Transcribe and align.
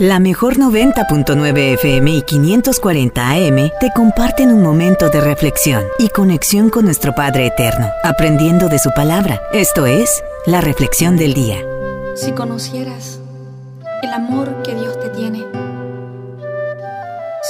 La 0.00 0.18
mejor 0.18 0.56
90.9 0.56 1.74
FM 1.74 2.16
y 2.16 2.22
540 2.22 3.32
AM 3.32 3.70
te 3.78 3.90
comparten 3.94 4.50
un 4.50 4.62
momento 4.62 5.10
de 5.10 5.20
reflexión 5.20 5.84
y 5.98 6.08
conexión 6.08 6.70
con 6.70 6.86
nuestro 6.86 7.14
Padre 7.14 7.48
Eterno, 7.48 7.86
aprendiendo 8.02 8.70
de 8.70 8.78
su 8.78 8.88
palabra. 8.96 9.42
Esto 9.52 9.84
es 9.84 10.24
la 10.46 10.62
reflexión 10.62 11.18
del 11.18 11.34
día. 11.34 11.58
Si 12.16 12.32
conocieras 12.32 13.20
el 14.02 14.08
amor 14.14 14.62
que 14.62 14.74
Dios 14.74 14.98
te 15.00 15.10
tiene, 15.10 15.44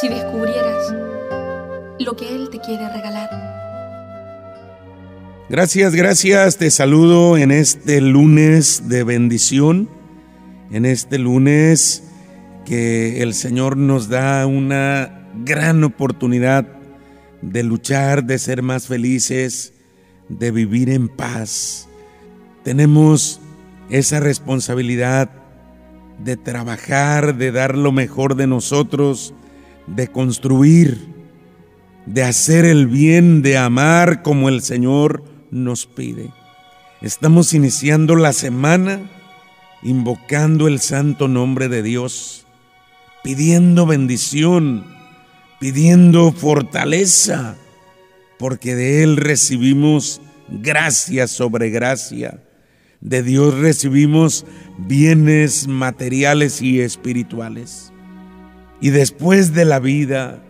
si 0.00 0.08
descubrieras 0.08 0.92
lo 2.00 2.16
que 2.16 2.34
Él 2.34 2.48
te 2.50 2.58
quiere 2.58 2.92
regalar. 2.92 3.30
Gracias, 5.48 5.94
gracias. 5.94 6.56
Te 6.56 6.72
saludo 6.72 7.36
en 7.36 7.52
este 7.52 8.00
lunes 8.00 8.88
de 8.88 9.04
bendición, 9.04 9.88
en 10.72 10.84
este 10.84 11.16
lunes 11.16 12.09
que 12.70 13.20
el 13.20 13.34
Señor 13.34 13.76
nos 13.76 14.08
da 14.08 14.46
una 14.46 15.26
gran 15.44 15.82
oportunidad 15.82 16.68
de 17.42 17.64
luchar, 17.64 18.22
de 18.22 18.38
ser 18.38 18.62
más 18.62 18.86
felices, 18.86 19.72
de 20.28 20.52
vivir 20.52 20.88
en 20.88 21.08
paz. 21.08 21.88
Tenemos 22.62 23.40
esa 23.88 24.20
responsabilidad 24.20 25.32
de 26.22 26.36
trabajar, 26.36 27.34
de 27.34 27.50
dar 27.50 27.76
lo 27.76 27.90
mejor 27.90 28.36
de 28.36 28.46
nosotros, 28.46 29.34
de 29.88 30.06
construir, 30.06 31.08
de 32.06 32.22
hacer 32.22 32.64
el 32.64 32.86
bien, 32.86 33.42
de 33.42 33.58
amar 33.58 34.22
como 34.22 34.48
el 34.48 34.62
Señor 34.62 35.24
nos 35.50 35.86
pide. 35.86 36.30
Estamos 37.02 37.52
iniciando 37.52 38.14
la 38.14 38.32
semana 38.32 39.10
invocando 39.82 40.68
el 40.68 40.78
santo 40.78 41.26
nombre 41.26 41.68
de 41.68 41.82
Dios, 41.82 42.46
pidiendo 43.22 43.86
bendición, 43.86 44.84
pidiendo 45.58 46.32
fortaleza, 46.32 47.56
porque 48.38 48.74
de 48.74 49.02
Él 49.02 49.16
recibimos 49.16 50.20
gracia 50.48 51.26
sobre 51.26 51.70
gracia. 51.70 52.42
De 53.00 53.22
Dios 53.22 53.58
recibimos 53.58 54.44
bienes 54.78 55.68
materiales 55.68 56.60
y 56.60 56.80
espirituales. 56.80 57.92
Y 58.80 58.90
después 58.90 59.54
de 59.54 59.64
la 59.64 59.78
vida, 59.78 60.42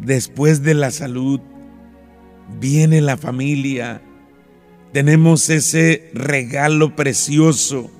después 0.00 0.62
de 0.62 0.74
la 0.74 0.90
salud, 0.90 1.40
viene 2.60 3.00
la 3.00 3.16
familia, 3.16 4.02
tenemos 4.92 5.50
ese 5.50 6.10
regalo 6.14 6.96
precioso 6.96 7.90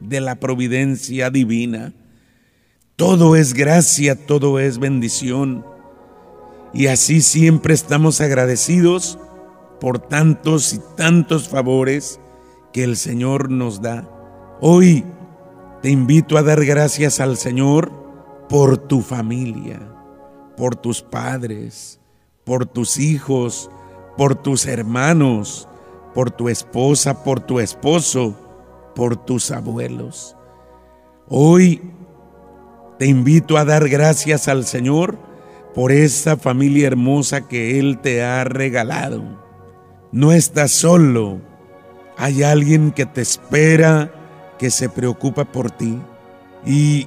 de 0.00 0.20
la 0.20 0.36
providencia 0.36 1.30
divina. 1.30 1.92
Todo 2.96 3.36
es 3.36 3.52
gracia, 3.52 4.26
todo 4.26 4.58
es 4.58 4.78
bendición. 4.78 5.66
Y 6.72 6.86
así 6.86 7.20
siempre 7.20 7.74
estamos 7.74 8.22
agradecidos 8.22 9.18
por 9.80 9.98
tantos 9.98 10.72
y 10.72 10.80
tantos 10.96 11.46
favores 11.46 12.18
que 12.72 12.84
el 12.84 12.96
Señor 12.96 13.50
nos 13.50 13.82
da. 13.82 14.08
Hoy 14.62 15.04
te 15.82 15.90
invito 15.90 16.38
a 16.38 16.42
dar 16.42 16.64
gracias 16.64 17.20
al 17.20 17.36
Señor 17.36 17.92
por 18.48 18.78
tu 18.78 19.02
familia, 19.02 19.78
por 20.56 20.74
tus 20.74 21.02
padres, 21.02 22.00
por 22.44 22.64
tus 22.64 22.96
hijos, 22.96 23.70
por 24.16 24.36
tus 24.36 24.64
hermanos, 24.64 25.68
por 26.14 26.30
tu 26.30 26.48
esposa, 26.48 27.22
por 27.24 27.40
tu 27.40 27.60
esposo, 27.60 28.34
por 28.94 29.16
tus 29.16 29.50
abuelos. 29.50 30.34
Hoy 31.28 31.82
te 32.98 33.06
invito 33.06 33.58
a 33.58 33.64
dar 33.64 33.88
gracias 33.88 34.48
al 34.48 34.64
Señor 34.64 35.18
por 35.74 35.92
esa 35.92 36.36
familia 36.36 36.86
hermosa 36.86 37.46
que 37.46 37.78
Él 37.78 37.98
te 37.98 38.22
ha 38.22 38.44
regalado. 38.44 39.22
No 40.12 40.32
estás 40.32 40.70
solo, 40.70 41.40
hay 42.16 42.42
alguien 42.42 42.92
que 42.92 43.04
te 43.04 43.20
espera, 43.20 44.10
que 44.58 44.70
se 44.70 44.88
preocupa 44.88 45.44
por 45.44 45.70
ti. 45.70 45.98
Y 46.64 47.06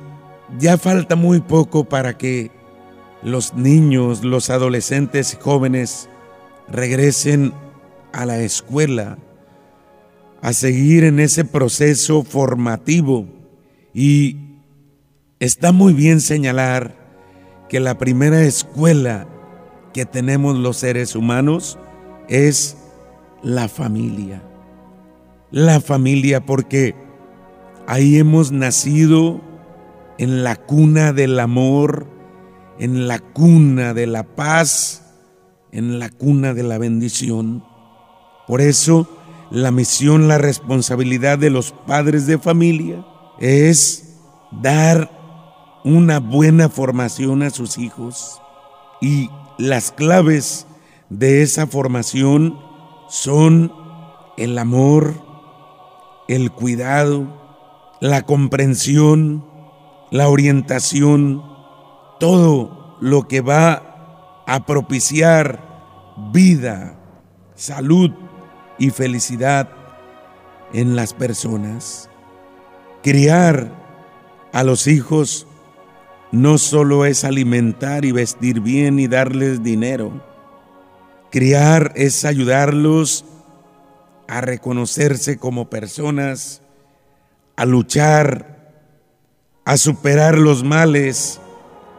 ya 0.59 0.77
falta 0.77 1.15
muy 1.15 1.41
poco 1.41 1.85
para 1.85 2.17
que 2.17 2.51
los 3.23 3.55
niños, 3.55 4.23
los 4.23 4.49
adolescentes 4.49 5.33
y 5.33 5.37
jóvenes 5.37 6.09
regresen 6.67 7.53
a 8.13 8.25
la 8.25 8.39
escuela, 8.39 9.17
a 10.41 10.53
seguir 10.53 11.03
en 11.03 11.19
ese 11.19 11.43
proceso 11.43 12.23
formativo. 12.23 13.25
Y 13.93 14.48
está 15.39 15.71
muy 15.71 15.93
bien 15.93 16.19
señalar 16.19 16.95
que 17.69 17.79
la 17.79 17.97
primera 17.97 18.41
escuela 18.41 19.27
que 19.93 20.05
tenemos 20.05 20.57
los 20.57 20.77
seres 20.77 21.15
humanos 21.15 21.79
es 22.27 22.77
la 23.41 23.69
familia. 23.69 24.43
La 25.51 25.79
familia 25.79 26.45
porque 26.45 26.95
ahí 27.87 28.17
hemos 28.17 28.51
nacido 28.51 29.41
en 30.17 30.43
la 30.43 30.57
cuna 30.57 31.13
del 31.13 31.39
amor, 31.39 32.07
en 32.77 33.07
la 33.07 33.19
cuna 33.19 33.93
de 33.93 34.07
la 34.07 34.23
paz, 34.23 35.03
en 35.71 35.99
la 35.99 36.09
cuna 36.09 36.53
de 36.53 36.63
la 36.63 36.77
bendición. 36.77 37.63
Por 38.45 38.61
eso, 38.61 39.07
la 39.51 39.71
misión, 39.71 40.27
la 40.27 40.37
responsabilidad 40.37 41.37
de 41.37 41.49
los 41.49 41.71
padres 41.71 42.27
de 42.27 42.37
familia 42.37 43.05
es 43.39 44.17
dar 44.51 45.18
una 45.83 46.19
buena 46.19 46.69
formación 46.69 47.43
a 47.43 47.49
sus 47.49 47.77
hijos. 47.77 48.41
Y 49.01 49.29
las 49.57 49.91
claves 49.91 50.67
de 51.09 51.41
esa 51.41 51.67
formación 51.67 52.59
son 53.07 53.73
el 54.37 54.57
amor, 54.57 55.15
el 56.27 56.51
cuidado, 56.51 57.25
la 58.01 58.23
comprensión, 58.23 59.45
la 60.11 60.29
orientación, 60.29 61.43
todo 62.19 62.97
lo 63.01 63.27
que 63.27 63.41
va 63.41 64.43
a 64.47 64.65
propiciar 64.65 65.67
vida, 66.31 66.99
salud, 67.55 68.11
y 68.79 68.89
felicidad 68.89 69.69
en 70.73 70.95
las 70.95 71.13
personas. 71.13 72.09
Criar 73.03 73.71
a 74.53 74.63
los 74.63 74.87
hijos 74.87 75.45
no 76.31 76.57
solo 76.57 77.05
es 77.05 77.23
alimentar 77.23 78.05
y 78.05 78.11
vestir 78.11 78.61
bien 78.61 78.99
y 78.99 79.07
darles 79.07 79.63
dinero. 79.63 80.23
Criar 81.31 81.91
es 81.95 82.25
ayudarlos 82.25 83.25
a 84.27 84.41
reconocerse 84.41 85.37
como 85.37 85.69
personas, 85.69 86.61
a 87.55 87.65
luchar, 87.65 88.59
a 89.65 89.77
superar 89.77 90.37
los 90.37 90.63
males, 90.63 91.39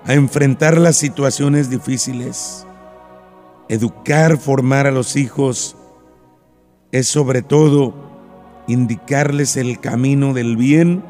a 0.04 0.14
enfrentar 0.14 0.78
las 0.78 0.96
situaciones 0.96 1.70
difíciles. 1.70 2.66
Educar, 3.68 4.38
formar 4.38 4.86
a 4.86 4.90
los 4.90 5.16
hijos 5.16 5.76
es 6.92 7.06
sobre 7.06 7.42
todo 7.42 7.94
indicarles 8.66 9.56
el 9.56 9.80
camino 9.80 10.34
del 10.34 10.56
bien 10.56 11.04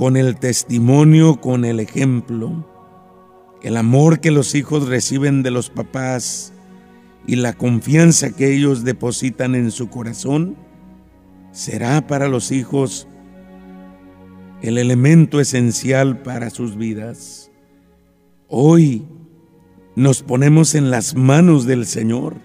con 0.00 0.16
el 0.16 0.36
testimonio, 0.38 1.42
con 1.42 1.66
el 1.66 1.78
ejemplo. 1.78 2.66
El 3.60 3.76
amor 3.76 4.20
que 4.20 4.30
los 4.30 4.54
hijos 4.54 4.88
reciben 4.88 5.42
de 5.42 5.50
los 5.50 5.68
papás 5.68 6.54
y 7.26 7.36
la 7.36 7.52
confianza 7.52 8.30
que 8.30 8.50
ellos 8.50 8.82
depositan 8.82 9.54
en 9.54 9.70
su 9.70 9.90
corazón 9.90 10.56
será 11.52 12.06
para 12.06 12.28
los 12.28 12.50
hijos 12.50 13.08
el 14.62 14.78
elemento 14.78 15.38
esencial 15.38 16.22
para 16.22 16.48
sus 16.48 16.78
vidas. 16.78 17.50
Hoy 18.48 19.06
nos 19.96 20.22
ponemos 20.22 20.74
en 20.74 20.90
las 20.90 21.14
manos 21.14 21.66
del 21.66 21.84
Señor 21.84 22.36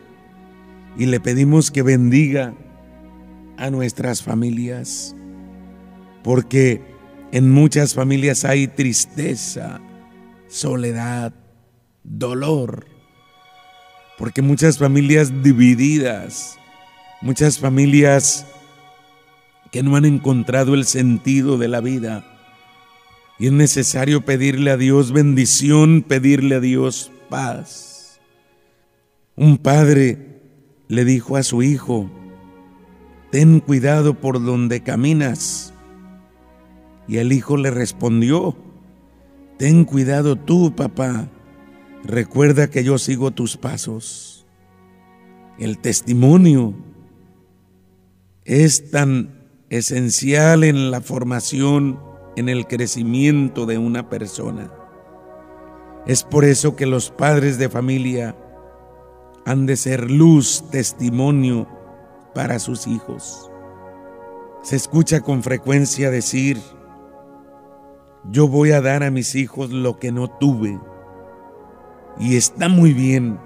y 0.97 1.05
le 1.05 1.21
pedimos 1.21 1.71
que 1.71 1.83
bendiga 1.83 2.53
a 3.55 3.69
nuestras 3.69 4.23
familias, 4.23 5.15
porque 6.21 6.94
en 7.35 7.51
muchas 7.51 7.93
familias 7.93 8.45
hay 8.45 8.65
tristeza, 8.65 9.81
soledad, 10.47 11.33
dolor, 12.01 12.85
porque 14.17 14.41
muchas 14.41 14.77
familias 14.77 15.43
divididas, 15.43 16.57
muchas 17.21 17.59
familias 17.59 18.45
que 19.69 19.83
no 19.83 19.97
han 19.97 20.05
encontrado 20.05 20.75
el 20.75 20.85
sentido 20.85 21.57
de 21.57 21.67
la 21.67 21.81
vida. 21.81 22.25
Y 23.37 23.47
es 23.47 23.51
necesario 23.51 24.23
pedirle 24.23 24.71
a 24.71 24.77
Dios 24.77 25.11
bendición, 25.11 26.03
pedirle 26.03 26.55
a 26.55 26.59
Dios 26.61 27.11
paz. 27.29 28.21
Un 29.35 29.57
padre 29.57 30.39
le 30.87 31.03
dijo 31.03 31.35
a 31.35 31.43
su 31.43 31.63
hijo, 31.63 32.09
ten 33.29 33.59
cuidado 33.59 34.13
por 34.13 34.41
donde 34.41 34.83
caminas. 34.83 35.73
Y 37.07 37.17
el 37.17 37.31
hijo 37.31 37.57
le 37.57 37.71
respondió, 37.71 38.55
Ten 39.57 39.85
cuidado 39.85 40.35
tú, 40.35 40.75
papá. 40.75 41.29
Recuerda 42.03 42.69
que 42.69 42.83
yo 42.83 42.97
sigo 42.97 43.31
tus 43.31 43.57
pasos. 43.57 44.45
El 45.57 45.77
testimonio 45.79 46.75
es 48.43 48.91
tan 48.91 49.47
esencial 49.69 50.63
en 50.63 50.91
la 50.91 51.01
formación, 51.01 51.99
en 52.35 52.49
el 52.49 52.67
crecimiento 52.67 53.65
de 53.65 53.77
una 53.77 54.09
persona. 54.09 54.71
Es 56.05 56.23
por 56.23 56.43
eso 56.43 56.75
que 56.75 56.85
los 56.85 57.09
padres 57.09 57.57
de 57.57 57.69
familia 57.69 58.35
han 59.45 59.65
de 59.65 59.77
ser 59.77 60.11
luz, 60.11 60.65
testimonio 60.69 61.67
para 62.33 62.59
sus 62.59 62.87
hijos. 62.87 63.49
Se 64.61 64.75
escucha 64.75 65.21
con 65.21 65.43
frecuencia 65.43 66.11
decir, 66.11 66.59
yo 68.31 68.47
voy 68.47 68.71
a 68.71 68.81
dar 68.81 69.03
a 69.03 69.11
mis 69.11 69.35
hijos 69.35 69.71
lo 69.71 69.99
que 69.99 70.11
no 70.11 70.29
tuve. 70.29 70.79
Y 72.19 72.37
está 72.37 72.69
muy 72.69 72.93
bien 72.93 73.39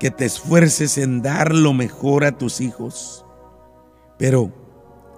que 0.00 0.10
te 0.10 0.24
esfuerces 0.24 0.98
en 0.98 1.22
dar 1.22 1.54
lo 1.54 1.72
mejor 1.72 2.24
a 2.24 2.36
tus 2.36 2.60
hijos. 2.60 3.24
Pero 4.18 4.52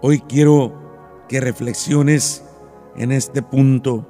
hoy 0.02 0.20
quiero 0.20 1.24
que 1.28 1.40
reflexiones 1.40 2.44
en 2.96 3.12
este 3.12 3.42
punto. 3.42 4.08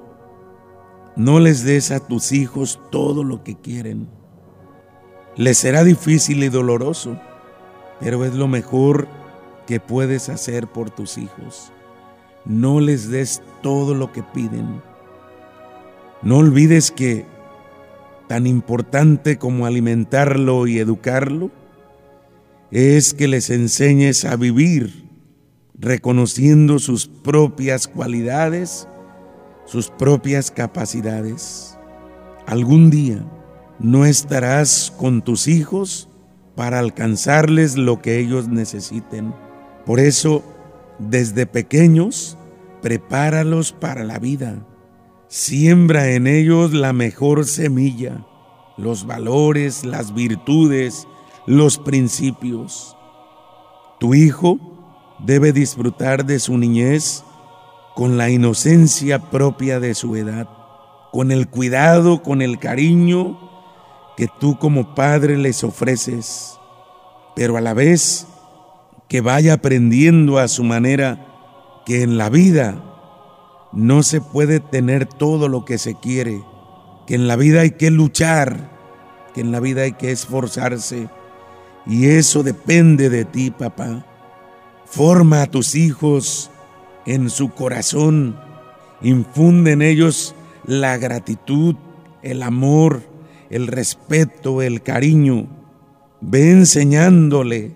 No 1.16 1.38
les 1.38 1.64
des 1.64 1.90
a 1.90 2.00
tus 2.00 2.32
hijos 2.32 2.80
todo 2.90 3.22
lo 3.22 3.44
que 3.44 3.54
quieren. 3.54 4.08
Les 5.36 5.58
será 5.58 5.84
difícil 5.84 6.42
y 6.42 6.48
doloroso, 6.48 7.18
pero 8.00 8.24
es 8.24 8.34
lo 8.34 8.48
mejor 8.48 9.06
que 9.66 9.80
puedes 9.80 10.28
hacer 10.28 10.66
por 10.66 10.90
tus 10.90 11.18
hijos. 11.18 11.72
No 12.44 12.80
les 12.80 13.10
des 13.10 13.42
todo 13.62 13.94
lo 13.94 14.12
que 14.12 14.22
piden. 14.22 14.82
No 16.22 16.38
olvides 16.38 16.90
que 16.90 17.26
tan 18.28 18.46
importante 18.46 19.38
como 19.38 19.66
alimentarlo 19.66 20.66
y 20.66 20.78
educarlo 20.78 21.50
es 22.70 23.14
que 23.14 23.28
les 23.28 23.50
enseñes 23.50 24.24
a 24.24 24.36
vivir 24.36 25.04
reconociendo 25.78 26.78
sus 26.78 27.06
propias 27.06 27.86
cualidades, 27.88 28.88
sus 29.66 29.90
propias 29.90 30.50
capacidades. 30.50 31.78
Algún 32.46 32.90
día 32.90 33.24
no 33.78 34.04
estarás 34.04 34.92
con 34.96 35.22
tus 35.22 35.48
hijos 35.48 36.08
para 36.54 36.78
alcanzarles 36.78 37.76
lo 37.76 38.00
que 38.00 38.18
ellos 38.18 38.48
necesiten. 38.48 39.34
Por 39.84 40.00
eso, 40.00 40.42
desde 40.98 41.46
pequeños, 41.46 42.38
prepáralos 42.82 43.72
para 43.72 44.04
la 44.04 44.18
vida. 44.18 44.66
Siembra 45.28 46.10
en 46.10 46.26
ellos 46.26 46.72
la 46.72 46.92
mejor 46.92 47.46
semilla, 47.46 48.26
los 48.76 49.06
valores, 49.06 49.84
las 49.84 50.14
virtudes, 50.14 51.06
los 51.46 51.78
principios. 51.78 52.96
Tu 53.98 54.14
hijo 54.14 54.58
debe 55.18 55.52
disfrutar 55.52 56.24
de 56.24 56.38
su 56.38 56.58
niñez 56.58 57.24
con 57.94 58.16
la 58.16 58.30
inocencia 58.30 59.30
propia 59.30 59.80
de 59.80 59.94
su 59.94 60.16
edad, 60.16 60.48
con 61.12 61.30
el 61.30 61.48
cuidado, 61.48 62.22
con 62.22 62.42
el 62.42 62.58
cariño 62.58 63.38
que 64.16 64.28
tú 64.40 64.58
como 64.58 64.94
padre 64.94 65.36
les 65.36 65.64
ofreces, 65.64 66.58
pero 67.34 67.56
a 67.56 67.60
la 67.60 67.74
vez 67.74 68.26
que 69.08 69.20
vaya 69.20 69.54
aprendiendo 69.54 70.38
a 70.38 70.48
su 70.48 70.64
manera 70.64 71.26
que 71.86 72.02
en 72.02 72.16
la 72.16 72.30
vida 72.30 72.82
no 73.72 74.02
se 74.02 74.20
puede 74.20 74.60
tener 74.60 75.06
todo 75.06 75.48
lo 75.48 75.64
que 75.64 75.78
se 75.78 75.94
quiere, 75.94 76.42
que 77.06 77.14
en 77.14 77.26
la 77.26 77.36
vida 77.36 77.62
hay 77.62 77.72
que 77.72 77.90
luchar, 77.90 78.70
que 79.34 79.40
en 79.40 79.52
la 79.52 79.60
vida 79.60 79.82
hay 79.82 79.92
que 79.92 80.10
esforzarse, 80.10 81.08
y 81.86 82.06
eso 82.06 82.42
depende 82.42 83.10
de 83.10 83.24
ti, 83.24 83.50
papá. 83.50 84.06
Forma 84.86 85.42
a 85.42 85.46
tus 85.46 85.74
hijos 85.74 86.50
en 87.04 87.28
su 87.28 87.50
corazón, 87.50 88.36
infunde 89.02 89.72
en 89.72 89.82
ellos 89.82 90.34
la 90.64 90.96
gratitud, 90.96 91.76
el 92.22 92.42
amor, 92.42 93.02
el 93.50 93.66
respeto, 93.66 94.62
el 94.62 94.82
cariño. 94.82 95.46
Ve 96.20 96.52
enseñándole 96.52 97.72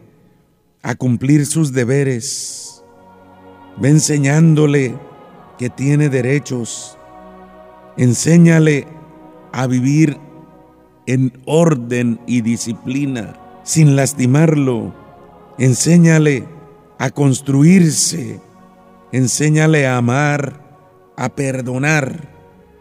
a 0.82 0.94
cumplir 0.94 1.46
sus 1.46 1.72
deberes. 1.72 2.82
Ve 3.78 3.90
enseñándole 3.90 4.94
que 5.58 5.70
tiene 5.70 6.08
derechos. 6.08 6.98
Enséñale 7.96 8.86
a 9.52 9.66
vivir 9.66 10.19
en 11.06 11.32
orden 11.46 12.20
y 12.26 12.42
disciplina, 12.42 13.34
sin 13.64 13.96
lastimarlo. 13.96 14.94
Enséñale 15.58 16.44
a 16.98 17.10
construirse. 17.10 18.40
Enséñale 19.10 19.86
a 19.86 19.96
amar, 19.96 20.60
a 21.16 21.31
perdonar. 21.31 22.28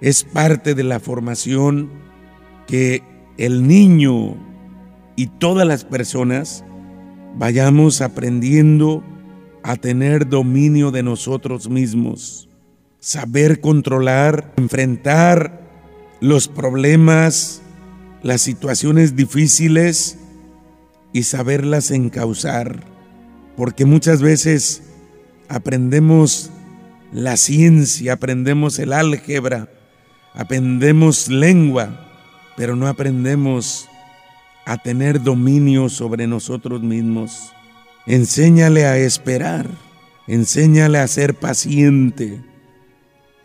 Es 0.02 0.24
parte 0.24 0.76
de 0.76 0.84
la 0.84 1.00
formación 1.00 1.90
que 2.68 3.02
el 3.38 3.68
niño 3.68 4.36
y 5.16 5.28
todas 5.28 5.66
las 5.66 5.86
personas 5.86 6.64
vayamos 7.38 8.02
aprendiendo 8.02 9.04
a 9.64 9.76
tener 9.76 10.28
dominio 10.28 10.92
de 10.92 11.04
nosotros 11.04 11.70
mismos, 11.70 12.50
saber 13.00 13.62
controlar, 13.62 14.54
enfrentar 14.58 15.62
los 16.20 16.48
problemas, 16.48 17.62
las 18.24 18.42
situaciones 18.42 19.16
difíciles 19.16 20.18
y 21.14 21.24
saberlas 21.24 21.92
encauzar, 21.92 22.84
porque 23.56 23.86
muchas 23.86 24.22
veces 24.22 24.84
aprendemos 25.48 26.50
la 27.12 27.38
ciencia, 27.38 28.14
aprendemos 28.14 28.80
el 28.80 28.94
álgebra, 28.94 29.70
aprendemos 30.34 31.28
lengua, 31.28 32.10
pero 32.56 32.76
no 32.76 32.88
aprendemos 32.88 33.87
a 34.68 34.78
tener 34.78 35.24
dominio 35.24 35.88
sobre 35.88 36.28
nosotros 36.28 36.84
mismos. 36.84 37.54
Enséñale 38.06 38.86
a 38.86 38.98
esperar, 38.98 39.66
enséñale 40.28 41.00
a 41.00 41.08
ser 41.08 41.36
paciente, 41.36 42.42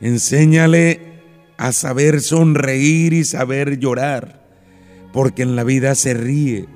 enséñale 0.00 1.20
a 1.58 1.70
saber 1.70 2.20
sonreír 2.20 3.12
y 3.12 3.22
saber 3.22 3.78
llorar, 3.78 4.44
porque 5.12 5.42
en 5.42 5.54
la 5.54 5.62
vida 5.62 5.94
se 5.94 6.12
ríe 6.14 6.66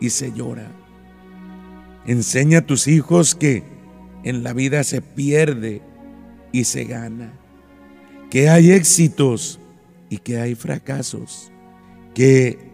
y 0.00 0.08
se 0.08 0.32
llora. 0.32 0.72
Enseña 2.06 2.60
a 2.60 2.66
tus 2.66 2.88
hijos 2.88 3.34
que 3.34 3.64
en 4.24 4.42
la 4.42 4.54
vida 4.54 4.82
se 4.82 5.02
pierde 5.02 5.82
y 6.52 6.64
se 6.64 6.84
gana, 6.84 7.34
que 8.30 8.48
hay 8.48 8.70
éxitos 8.70 9.60
y 10.08 10.16
que 10.16 10.40
hay 10.40 10.54
fracasos, 10.54 11.52
que 12.14 12.69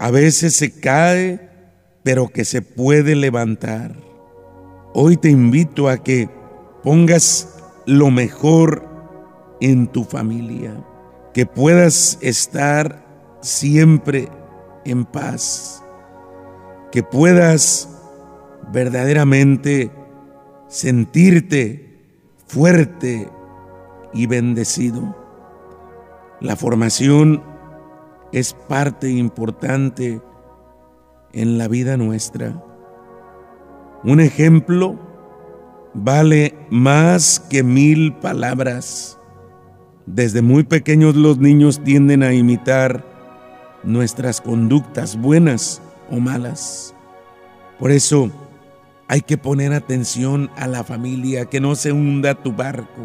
a 0.00 0.10
veces 0.10 0.56
se 0.56 0.72
cae, 0.72 1.50
pero 2.02 2.28
que 2.28 2.46
se 2.46 2.62
puede 2.62 3.14
levantar. 3.14 3.94
Hoy 4.94 5.18
te 5.18 5.28
invito 5.28 5.90
a 5.90 5.98
que 5.98 6.26
pongas 6.82 7.54
lo 7.84 8.10
mejor 8.10 8.88
en 9.60 9.86
tu 9.88 10.04
familia, 10.04 10.72
que 11.34 11.44
puedas 11.44 12.16
estar 12.22 13.04
siempre 13.42 14.30
en 14.86 15.04
paz, 15.04 15.82
que 16.90 17.02
puedas 17.02 17.90
verdaderamente 18.72 19.90
sentirte 20.66 22.00
fuerte 22.46 23.28
y 24.14 24.24
bendecido. 24.24 25.14
La 26.40 26.56
formación 26.56 27.49
es 28.32 28.54
parte 28.54 29.10
importante 29.10 30.20
en 31.32 31.58
la 31.58 31.68
vida 31.68 31.96
nuestra. 31.96 32.62
Un 34.04 34.20
ejemplo 34.20 34.98
vale 35.94 36.54
más 36.70 37.40
que 37.40 37.62
mil 37.62 38.14
palabras. 38.14 39.18
Desde 40.06 40.42
muy 40.42 40.64
pequeños 40.64 41.16
los 41.16 41.38
niños 41.38 41.82
tienden 41.84 42.22
a 42.22 42.32
imitar 42.32 43.04
nuestras 43.82 44.40
conductas 44.40 45.16
buenas 45.20 45.82
o 46.10 46.18
malas. 46.18 46.94
Por 47.78 47.90
eso 47.90 48.30
hay 49.08 49.22
que 49.22 49.38
poner 49.38 49.72
atención 49.72 50.50
a 50.56 50.66
la 50.66 50.84
familia, 50.84 51.46
que 51.46 51.60
no 51.60 51.74
se 51.74 51.92
hunda 51.92 52.34
tu 52.34 52.52
barco. 52.52 53.02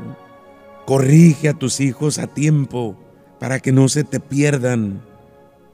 Corrige 0.85 1.49
a 1.49 1.53
tus 1.53 1.79
hijos 1.79 2.19
a 2.19 2.27
tiempo 2.27 2.95
para 3.39 3.59
que 3.59 3.71
no 3.71 3.89
se 3.89 4.03
te 4.03 4.19
pierdan 4.19 5.01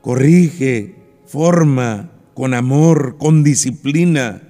corrige, 0.02 0.96
forma 1.26 2.12
con 2.34 2.54
amor, 2.54 3.18
con 3.18 3.44
disciplina, 3.44 4.42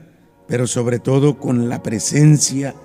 pero 0.48 0.68
sobre 0.68 1.00
todo 1.00 1.38
con 1.38 1.70
la 1.70 1.84
presencia 1.84 2.76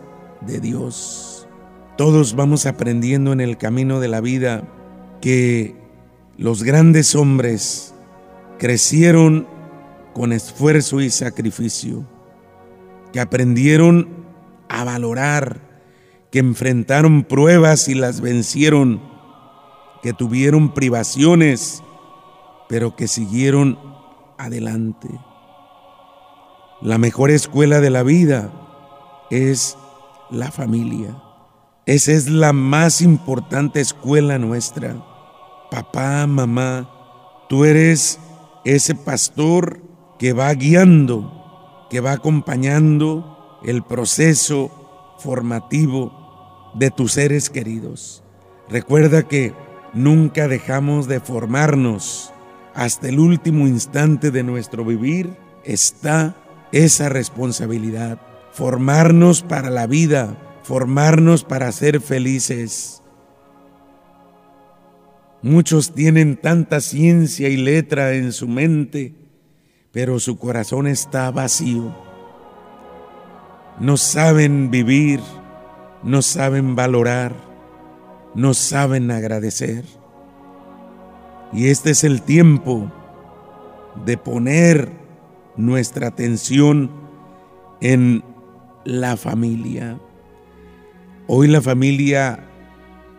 de 0.46 0.60
Dios. 0.60 1.48
Todos 1.96 2.34
vamos 2.36 2.66
aprendiendo 2.66 3.32
en 3.32 3.40
el 3.40 3.56
camino 3.56 4.00
de 4.00 4.08
la 4.08 4.20
vida 4.20 4.64
que 5.20 5.74
los 6.36 6.62
grandes 6.62 7.14
hombres 7.14 7.94
crecieron 8.58 9.46
con 10.12 10.32
esfuerzo 10.32 11.00
y 11.00 11.10
sacrificio, 11.10 12.06
que 13.12 13.20
aprendieron 13.20 14.08
a 14.68 14.84
valorar, 14.84 15.60
que 16.30 16.38
enfrentaron 16.38 17.24
pruebas 17.24 17.88
y 17.88 17.94
las 17.94 18.20
vencieron, 18.20 19.00
que 20.02 20.12
tuvieron 20.12 20.74
privaciones, 20.74 21.82
pero 22.68 22.96
que 22.96 23.08
siguieron 23.08 23.78
adelante. 24.38 25.08
La 26.82 26.98
mejor 26.98 27.30
escuela 27.30 27.80
de 27.80 27.90
la 27.90 28.02
vida 28.02 28.52
es 29.30 29.76
la 30.30 30.50
familia. 30.50 31.16
Esa 31.86 32.12
es 32.12 32.28
la 32.28 32.52
más 32.52 33.00
importante 33.00 33.80
escuela 33.80 34.38
nuestra. 34.38 34.96
Papá, 35.70 36.26
mamá, 36.26 36.90
tú 37.48 37.64
eres 37.64 38.18
ese 38.64 38.94
pastor 38.94 39.80
que 40.18 40.32
va 40.32 40.52
guiando, 40.52 41.86
que 41.90 42.00
va 42.00 42.12
acompañando 42.12 43.58
el 43.64 43.82
proceso 43.82 45.16
formativo 45.18 46.72
de 46.74 46.90
tus 46.90 47.12
seres 47.12 47.50
queridos. 47.50 48.22
Recuerda 48.68 49.22
que 49.22 49.54
nunca 49.94 50.48
dejamos 50.48 51.06
de 51.06 51.20
formarnos. 51.20 52.32
Hasta 52.76 53.08
el 53.08 53.18
último 53.18 53.66
instante 53.66 54.30
de 54.30 54.42
nuestro 54.42 54.84
vivir 54.84 55.30
está 55.64 56.36
esa 56.72 57.08
responsabilidad. 57.08 58.20
Formarnos 58.52 59.40
para 59.40 59.70
la 59.70 59.86
vida, 59.86 60.36
formarnos 60.62 61.42
para 61.42 61.72
ser 61.72 62.02
felices. 62.02 63.02
Muchos 65.40 65.94
tienen 65.94 66.36
tanta 66.36 66.82
ciencia 66.82 67.48
y 67.48 67.56
letra 67.56 68.12
en 68.12 68.30
su 68.32 68.46
mente, 68.46 69.14
pero 69.90 70.20
su 70.20 70.38
corazón 70.38 70.86
está 70.86 71.30
vacío. 71.30 71.96
No 73.80 73.96
saben 73.96 74.70
vivir, 74.70 75.20
no 76.02 76.20
saben 76.20 76.76
valorar, 76.76 77.32
no 78.34 78.52
saben 78.52 79.10
agradecer. 79.10 79.84
Y 81.52 81.68
este 81.68 81.90
es 81.90 82.04
el 82.04 82.22
tiempo 82.22 82.90
de 84.04 84.16
poner 84.18 84.90
nuestra 85.56 86.08
atención 86.08 86.90
en 87.80 88.22
la 88.84 89.16
familia. 89.16 89.98
Hoy 91.26 91.48
la 91.48 91.60
familia 91.60 92.40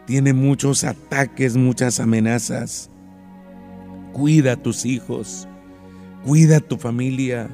tiene 0.05 0.33
muchos 0.33 0.83
ataques, 0.83 1.57
muchas 1.57 1.99
amenazas. 1.99 2.89
Cuida 4.13 4.53
a 4.53 4.55
tus 4.55 4.85
hijos, 4.85 5.47
cuida 6.25 6.57
a 6.57 6.61
tu 6.61 6.77
familia. 6.77 7.49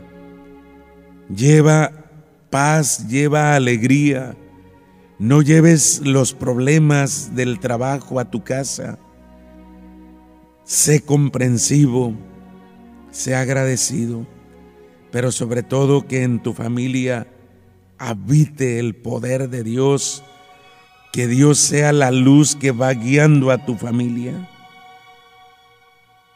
Lleva 1.35 1.91
paz, 2.49 3.07
lleva 3.07 3.55
alegría. 3.55 4.35
No 5.17 5.41
lleves 5.41 6.01
los 6.05 6.33
problemas 6.33 7.35
del 7.35 7.59
trabajo 7.59 8.19
a 8.19 8.29
tu 8.29 8.43
casa. 8.43 8.99
Sé 10.63 11.01
comprensivo, 11.01 12.13
sé 13.11 13.35
agradecido, 13.35 14.25
pero 15.11 15.31
sobre 15.31 15.63
todo 15.63 16.07
que 16.07 16.23
en 16.23 16.41
tu 16.41 16.53
familia 16.53 17.27
habite 17.97 18.79
el 18.79 18.95
poder 18.95 19.49
de 19.49 19.63
Dios 19.63 20.23
que 21.13 21.27
Dios 21.27 21.59
sea 21.59 21.93
la 21.93 22.09
luz 22.09 22.55
que 22.55 22.71
va 22.71 22.91
guiando 22.91 23.51
a 23.51 23.63
tu 23.63 23.75
familia. 23.75 24.49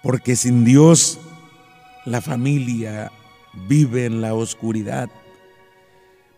Porque 0.03 0.35
sin 0.35 0.63
Dios 0.63 1.19
la 2.05 2.21
familia 2.21 3.11
vive 3.67 4.05
en 4.05 4.21
la 4.21 4.35
oscuridad. 4.35 5.09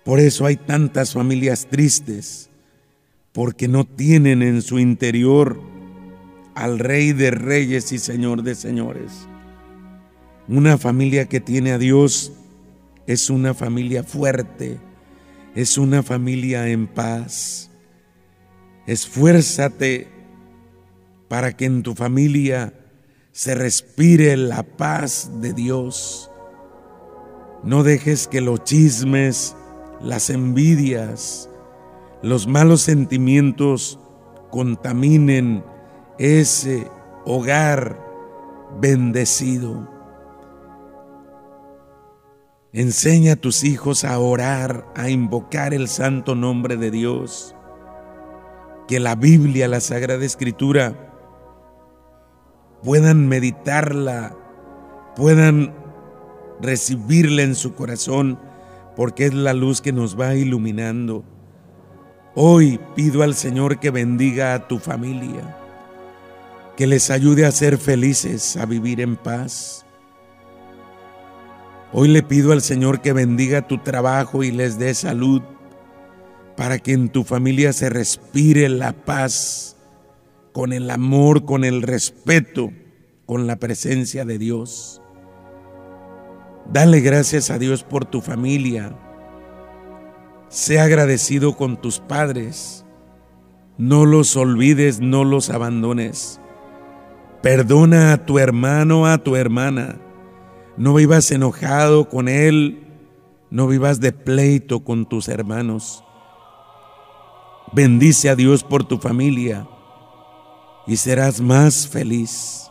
Por 0.05 0.21
eso 0.21 0.45
hay 0.45 0.55
tantas 0.55 1.13
familias 1.13 1.67
tristes, 1.69 2.49
porque 3.33 3.67
no 3.67 3.83
tienen 3.83 4.41
en 4.41 4.61
su 4.61 4.79
interior 4.79 5.61
al 6.59 6.79
Rey 6.79 7.13
de 7.13 7.31
Reyes 7.31 7.91
y 7.91 7.99
Señor 7.99 8.43
de 8.43 8.55
Señores. 8.55 9.27
Una 10.47 10.77
familia 10.77 11.25
que 11.27 11.39
tiene 11.39 11.71
a 11.71 11.77
Dios 11.77 12.33
es 13.07 13.29
una 13.29 13.53
familia 13.53 14.03
fuerte, 14.03 14.77
es 15.55 15.77
una 15.77 16.03
familia 16.03 16.67
en 16.69 16.87
paz 16.87 17.69
Esfuérzate 18.89 20.07
para 21.27 21.55
que 21.55 21.65
en 21.65 21.83
tu 21.83 21.93
familia 21.93 22.73
se 23.31 23.53
respire 23.53 24.35
la 24.35 24.63
paz 24.63 25.29
de 25.41 25.53
Dios. 25.53 26.31
No 27.63 27.83
dejes 27.83 28.27
que 28.27 28.41
los 28.41 28.63
chismes, 28.63 29.55
las 30.01 30.31
envidias, 30.31 31.51
los 32.23 32.47
malos 32.47 32.81
sentimientos 32.81 33.99
contaminen 34.49 35.63
ese 36.19 36.87
hogar 37.25 37.97
bendecido. 38.79 39.89
Enseña 42.71 43.33
a 43.33 43.35
tus 43.35 43.63
hijos 43.63 44.03
a 44.03 44.19
orar, 44.19 44.85
a 44.95 45.09
invocar 45.09 45.73
el 45.73 45.87
santo 45.87 46.35
nombre 46.35 46.77
de 46.77 46.91
Dios 46.91 47.55
que 48.87 48.99
la 48.99 49.15
Biblia, 49.15 49.67
la 49.67 49.79
Sagrada 49.79 50.25
Escritura, 50.25 51.13
puedan 52.83 53.27
meditarla, 53.27 54.35
puedan 55.15 55.75
recibirla 56.59 57.43
en 57.43 57.55
su 57.55 57.75
corazón, 57.75 58.39
porque 58.95 59.27
es 59.27 59.33
la 59.33 59.53
luz 59.53 59.81
que 59.81 59.93
nos 59.93 60.19
va 60.19 60.35
iluminando. 60.35 61.23
Hoy 62.35 62.79
pido 62.95 63.21
al 63.21 63.35
Señor 63.35 63.79
que 63.79 63.91
bendiga 63.91 64.55
a 64.55 64.67
tu 64.67 64.79
familia, 64.79 65.58
que 66.79 66.87
les 66.87 67.09
ayude 67.09 67.45
a 67.45 67.51
ser 67.51 67.77
felices, 67.77 68.55
a 68.55 68.65
vivir 68.65 69.01
en 69.01 69.17
paz. 69.17 69.85
Hoy 71.91 72.07
le 72.07 72.23
pido 72.23 72.53
al 72.53 72.61
Señor 72.61 73.01
que 73.01 73.11
bendiga 73.11 73.67
tu 73.67 73.79
trabajo 73.79 74.45
y 74.45 74.51
les 74.51 74.79
dé 74.79 74.93
salud 74.93 75.41
para 76.55 76.79
que 76.79 76.93
en 76.93 77.09
tu 77.09 77.25
familia 77.25 77.73
se 77.73 77.89
respire 77.89 78.69
la 78.69 78.93
paz 78.93 79.75
con 80.53 80.71
el 80.71 80.89
amor, 80.89 81.43
con 81.43 81.65
el 81.65 81.81
respeto, 81.81 82.71
con 83.25 83.45
la 83.45 83.57
presencia 83.57 84.23
de 84.23 84.37
Dios. 84.37 85.01
Dale 86.71 87.01
gracias 87.01 87.49
a 87.49 87.59
Dios 87.59 87.83
por 87.83 88.05
tu 88.05 88.21
familia. 88.21 88.97
Sé 90.47 90.79
agradecido 90.79 91.57
con 91.57 91.75
tus 91.81 91.99
padres. 91.99 92.85
No 93.77 94.05
los 94.05 94.37
olvides, 94.37 95.01
no 95.01 95.25
los 95.25 95.49
abandones. 95.49 96.39
Perdona 97.41 98.13
a 98.13 98.25
tu 98.25 98.39
hermano, 98.39 99.05
a 99.05 99.17
tu 99.17 99.35
hermana. 99.35 99.97
No 100.77 100.93
vivas 100.93 101.31
enojado 101.31 102.09
con 102.09 102.27
él. 102.27 102.85
No 103.49 103.67
vivas 103.67 103.99
de 103.99 104.11
pleito 104.11 104.83
con 104.83 105.05
tus 105.07 105.27
hermanos. 105.27 106.03
Bendice 107.71 108.29
a 108.29 108.35
Dios 108.35 108.63
por 108.63 108.83
tu 108.83 108.97
familia 108.97 109.67
y 110.89 110.97
serás 110.97 111.39
más 111.39 111.87
feliz. 111.87 112.69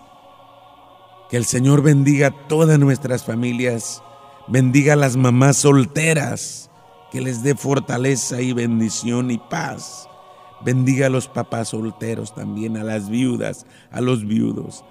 Que 1.30 1.36
el 1.36 1.44
Señor 1.44 1.82
bendiga 1.82 2.34
todas 2.48 2.78
nuestras 2.78 3.24
familias, 3.24 4.02
bendiga 4.48 4.94
a 4.94 4.96
las 4.96 5.16
mamás 5.16 5.58
solteras, 5.58 6.70
que 7.12 7.20
les 7.20 7.42
dé 7.42 7.54
fortaleza 7.54 8.40
y 8.40 8.52
bendición 8.52 9.30
y 9.30 9.38
paz. 9.38 10.08
Bendiga 10.64 11.06
a 11.06 11.10
los 11.10 11.28
papás 11.28 11.68
solteros 11.68 12.34
también, 12.34 12.76
a 12.76 12.84
las 12.84 13.08
viudas, 13.08 13.66
a 13.90 14.00
los 14.00 14.26
viudos. 14.26 14.84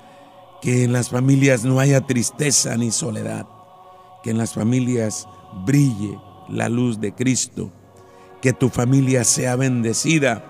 Que 0.61 0.83
en 0.83 0.93
las 0.93 1.09
familias 1.09 1.63
no 1.65 1.79
haya 1.79 2.01
tristeza 2.01 2.75
ni 2.77 2.91
soledad. 2.91 3.47
Que 4.23 4.31
en 4.31 4.37
las 4.37 4.53
familias 4.53 5.27
brille 5.65 6.19
la 6.49 6.69
luz 6.69 6.99
de 6.99 7.13
Cristo 7.13 7.71
que 8.41 8.53
tu 8.53 8.69
familia 8.69 9.23
sea 9.23 9.55
bendecida, 9.55 10.43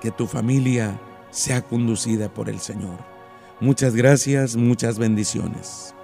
que 0.00 0.10
tu 0.10 0.26
familia 0.26 1.00
sea 1.30 1.62
conducida 1.62 2.32
por 2.32 2.48
el 2.48 2.60
Señor. 2.60 2.98
Muchas 3.60 3.94
gracias, 3.94 4.56
muchas 4.56 4.98
bendiciones. 4.98 5.94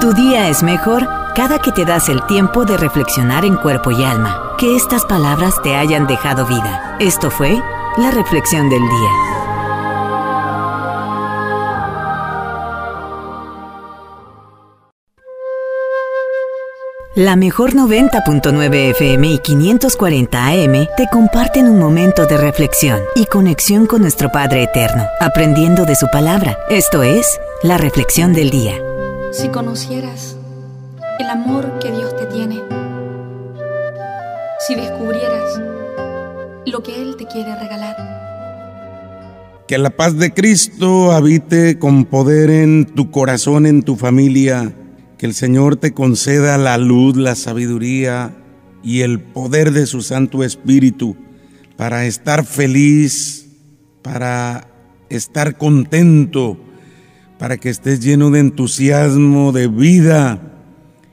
Tu 0.00 0.12
día 0.12 0.48
es 0.48 0.62
mejor 0.62 1.06
cada 1.34 1.58
que 1.58 1.72
te 1.72 1.84
das 1.84 2.08
el 2.08 2.24
tiempo 2.26 2.64
de 2.64 2.76
reflexionar 2.76 3.44
en 3.44 3.56
cuerpo 3.56 3.90
y 3.90 4.02
alma. 4.04 4.45
Que 4.58 4.74
estas 4.74 5.04
palabras 5.04 5.60
te 5.62 5.76
hayan 5.76 6.06
dejado 6.06 6.46
vida. 6.46 6.96
Esto 6.98 7.30
fue 7.30 7.60
la 7.98 8.10
reflexión 8.10 8.70
del 8.70 8.80
día. 8.80 9.10
La 17.16 17.36
mejor 17.36 17.74
90.9 17.74 18.74
FM 18.92 19.28
y 19.28 19.38
540 19.40 20.46
AM 20.46 20.86
te 20.96 21.06
comparten 21.12 21.66
un 21.66 21.78
momento 21.78 22.24
de 22.24 22.38
reflexión 22.38 23.00
y 23.14 23.26
conexión 23.26 23.86
con 23.86 24.00
nuestro 24.00 24.30
Padre 24.30 24.62
Eterno, 24.62 25.04
aprendiendo 25.20 25.84
de 25.84 25.96
su 25.96 26.06
palabra. 26.06 26.56
Esto 26.70 27.02
es 27.02 27.38
la 27.62 27.76
reflexión 27.76 28.32
del 28.32 28.48
día. 28.48 28.72
Si 29.32 29.48
conocieras 29.48 30.38
el 31.18 31.28
amor 31.28 31.78
que 31.78 31.90
Dios 31.90 32.16
te 32.16 32.24
tiene, 32.24 32.62
si 34.66 34.74
descubrieras 34.74 35.60
lo 36.66 36.82
que 36.82 37.00
Él 37.00 37.14
te 37.16 37.26
quiere 37.26 37.54
regalar. 37.54 37.96
Que 39.68 39.78
la 39.78 39.90
paz 39.90 40.16
de 40.16 40.32
Cristo 40.32 41.12
habite 41.12 41.78
con 41.78 42.04
poder 42.04 42.50
en 42.50 42.86
tu 42.86 43.10
corazón, 43.10 43.66
en 43.66 43.82
tu 43.82 43.96
familia 43.96 44.74
que 45.18 45.26
el 45.26 45.34
Señor 45.34 45.76
te 45.76 45.92
conceda 45.92 46.58
la 46.58 46.78
luz, 46.78 47.16
la 47.16 47.34
sabiduría 47.36 48.36
y 48.82 49.00
el 49.00 49.20
poder 49.20 49.72
de 49.72 49.86
su 49.86 50.02
Santo 50.02 50.44
Espíritu 50.44 51.16
para 51.76 52.06
estar 52.06 52.44
feliz, 52.44 53.46
para 54.02 54.68
estar 55.08 55.56
contento, 55.56 56.58
para 57.38 57.56
que 57.56 57.70
estés 57.70 58.00
lleno 58.00 58.30
de 58.30 58.40
entusiasmo, 58.40 59.52
de 59.52 59.68
vida 59.68 60.40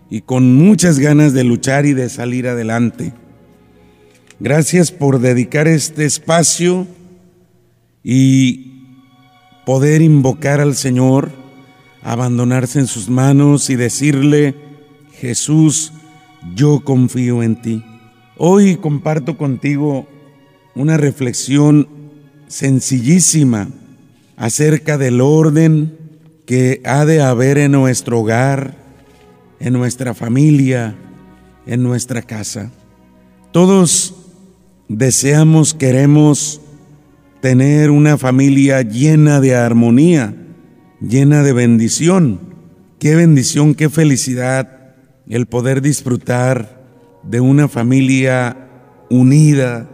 y 0.09 0.21
con 0.21 0.55
muchas 0.55 0.99
ganas 0.99 1.33
de 1.33 1.43
luchar 1.43 1.85
y 1.85 1.93
de 1.93 2.09
salir 2.09 2.47
adelante. 2.47 3.13
Gracias 4.43 4.91
por 4.91 5.21
dedicar 5.21 5.69
este 5.69 6.03
espacio 6.03 6.85
y 8.03 8.89
poder 9.65 10.01
invocar 10.01 10.59
al 10.59 10.75
Señor 10.75 11.31
abandonarse 12.01 12.79
en 12.79 12.87
sus 12.87 13.07
manos 13.07 13.69
y 13.69 13.77
decirle, 13.77 14.53
Jesús, 15.13 15.93
yo 16.55 16.81
confío 16.83 17.41
en 17.41 17.61
ti. 17.61 17.85
Hoy 18.35 18.75
comparto 18.75 19.37
contigo 19.37 20.09
una 20.75 20.97
reflexión 20.97 21.87
sencillísima 22.49 23.69
acerca 24.35 24.97
del 24.97 25.21
orden 25.21 25.97
que 26.45 26.81
ha 26.83 27.05
de 27.05 27.21
haber 27.21 27.59
en 27.59 27.71
nuestro 27.71 28.19
hogar, 28.19 28.75
en 29.61 29.71
nuestra 29.71 30.13
familia, 30.13 30.97
en 31.65 31.81
nuestra 31.81 32.21
casa. 32.21 32.71
Todos 33.53 34.19
deseamos, 34.87 35.73
queremos 35.73 36.61
tener 37.41 37.91
una 37.91 38.17
familia 38.17 38.81
llena 38.81 39.39
de 39.41 39.55
armonía 39.55 40.35
llena 41.07 41.43
de 41.43 41.53
bendición. 41.53 42.39
Qué 42.99 43.15
bendición, 43.15 43.75
qué 43.75 43.89
felicidad 43.89 44.95
el 45.27 45.45
poder 45.45 45.81
disfrutar 45.81 46.81
de 47.23 47.39
una 47.39 47.67
familia 47.67 48.69
unida, 49.09 49.89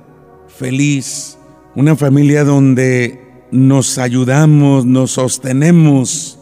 feliz, 0.48 1.38
una 1.76 1.96
familia 1.96 2.44
donde 2.44 3.20
nos 3.52 3.98
ayudamos, 3.98 4.86
nos 4.86 5.12
sostenemos, 5.12 6.40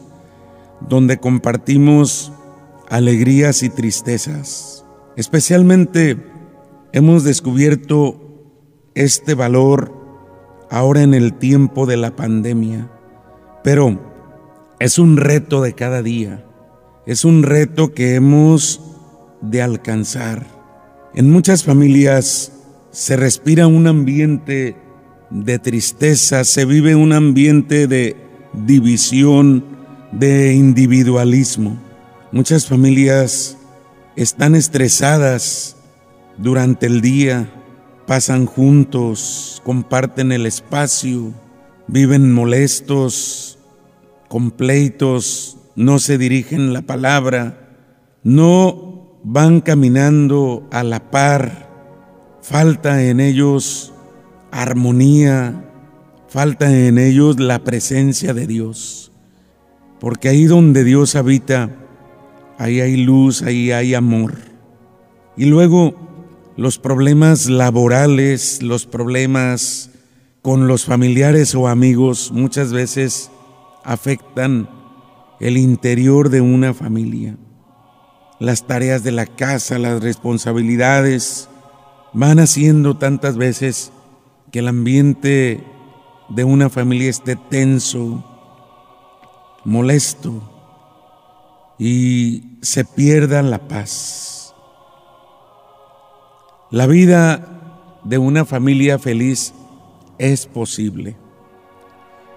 donde 0.89 1.17
compartimos 1.17 2.31
alegrías 2.89 3.63
y 3.63 3.69
tristezas. 3.69 4.85
Especialmente 5.15 6.17
hemos 6.91 7.23
descubierto 7.23 8.26
este 9.03 9.35
valor 9.35 9.93
ahora 10.69 11.03
en 11.03 11.13
el 11.13 11.33
tiempo 11.33 11.85
de 11.85 11.97
la 11.97 12.15
pandemia. 12.15 12.89
Pero 13.63 13.99
es 14.79 14.97
un 14.99 15.17
reto 15.17 15.61
de 15.61 15.73
cada 15.73 16.01
día, 16.01 16.45
es 17.05 17.25
un 17.25 17.43
reto 17.43 17.93
que 17.93 18.15
hemos 18.15 18.81
de 19.41 19.61
alcanzar. 19.61 20.45
En 21.13 21.29
muchas 21.29 21.63
familias 21.63 22.51
se 22.91 23.15
respira 23.15 23.67
un 23.67 23.87
ambiente 23.87 24.75
de 25.29 25.59
tristeza, 25.59 26.43
se 26.43 26.65
vive 26.65 26.95
un 26.95 27.13
ambiente 27.13 27.87
de 27.87 28.15
división, 28.53 29.63
de 30.11 30.53
individualismo. 30.53 31.77
Muchas 32.31 32.65
familias 32.65 33.57
están 34.15 34.55
estresadas 34.55 35.75
durante 36.37 36.85
el 36.85 37.01
día, 37.01 37.49
pasan 38.07 38.45
juntos, 38.45 39.61
comparten 39.65 40.31
el 40.31 40.45
espacio, 40.45 41.33
viven 41.87 42.33
molestos, 42.33 43.59
con 44.29 44.51
pleitos, 44.51 45.57
no 45.75 45.99
se 45.99 46.17
dirigen 46.17 46.73
la 46.73 46.81
palabra, 46.81 47.75
no 48.23 49.19
van 49.23 49.59
caminando 49.59 50.67
a 50.71 50.83
la 50.83 51.11
par, 51.11 51.69
falta 52.41 53.03
en 53.03 53.19
ellos 53.19 53.93
armonía, 54.51 55.65
falta 56.29 56.73
en 56.73 56.97
ellos 56.97 57.39
la 57.39 57.59
presencia 57.59 58.33
de 58.33 58.47
Dios, 58.47 59.11
porque 59.99 60.29
ahí 60.29 60.45
donde 60.45 60.85
Dios 60.85 61.17
habita, 61.17 61.71
ahí 62.57 62.79
hay 62.79 62.95
luz, 62.95 63.41
ahí 63.41 63.71
hay 63.71 63.93
amor. 63.93 64.35
Y 65.35 65.45
luego 65.45 66.06
los 66.57 66.79
problemas 66.79 67.49
laborales, 67.49 68.63
los 68.63 68.87
problemas 68.87 69.91
con 70.41 70.67
los 70.67 70.85
familiares 70.85 71.53
o 71.53 71.67
amigos, 71.67 72.31
muchas 72.33 72.73
veces 72.73 73.29
afectan 73.83 74.67
el 75.39 75.57
interior 75.57 76.29
de 76.29 76.41
una 76.41 76.73
familia. 76.73 77.37
Las 78.39 78.65
tareas 78.65 79.03
de 79.03 79.11
la 79.11 79.27
casa, 79.27 79.77
las 79.77 80.01
responsabilidades, 80.01 81.47
van 82.13 82.39
haciendo 82.39 82.97
tantas 82.97 83.37
veces 83.37 83.91
que 84.51 84.59
el 84.59 84.67
ambiente 84.67 85.63
de 86.29 86.43
una 86.43 86.71
familia 86.71 87.11
esté 87.11 87.35
tenso, 87.35 88.25
molesto 89.63 90.41
y 91.77 92.57
se 92.63 92.83
pierda 92.83 93.43
la 93.43 93.67
paz. 93.67 94.36
La 96.69 96.85
vida 96.85 97.47
de 98.03 98.17
una 98.17 98.43
familia 98.43 98.99
feliz 98.99 99.53
es 100.17 100.45
posible. 100.45 101.15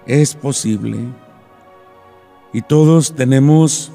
Es 0.07 0.37
posible. 0.37 0.99
Y 2.53 2.63
todos 2.63 3.17
tenemos 3.17 3.91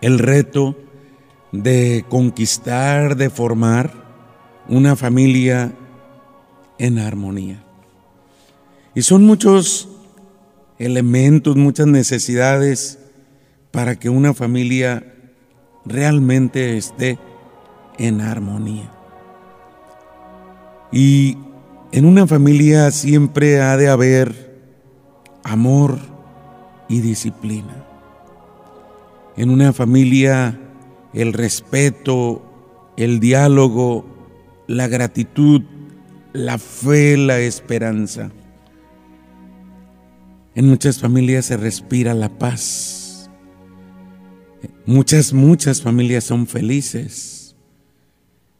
el 0.00 0.18
reto 0.18 0.76
de 1.52 2.04
conquistar, 2.08 3.16
de 3.16 3.30
formar 3.30 3.92
una 4.68 4.96
familia 4.96 5.72
en 6.78 6.98
armonía. 6.98 7.62
Y 8.92 9.02
son 9.02 9.24
muchos 9.24 9.88
elementos, 10.78 11.54
muchas 11.54 11.86
necesidades 11.86 12.98
para 13.70 13.94
que 13.94 14.08
una 14.08 14.34
familia 14.34 15.14
realmente 15.84 16.76
esté 16.76 17.20
en 17.98 18.20
armonía. 18.20 18.95
Y 20.92 21.36
en 21.92 22.04
una 22.04 22.26
familia 22.26 22.90
siempre 22.90 23.60
ha 23.60 23.76
de 23.76 23.88
haber 23.88 24.46
amor, 25.42 25.98
y 26.88 27.00
disciplina. 27.00 27.84
En 29.36 29.50
una 29.50 29.72
familia 29.72 30.58
el 31.12 31.32
respeto, 31.32 32.42
el 32.96 33.20
diálogo, 33.20 34.06
la 34.66 34.88
gratitud, 34.88 35.62
la 36.32 36.58
fe, 36.58 37.16
la 37.16 37.38
esperanza. 37.38 38.30
En 40.54 40.68
muchas 40.68 40.98
familias 40.98 41.46
se 41.46 41.56
respira 41.56 42.14
la 42.14 42.30
paz. 42.38 43.30
Muchas, 44.86 45.32
muchas 45.32 45.82
familias 45.82 46.24
son 46.24 46.46
felices. 46.46 47.56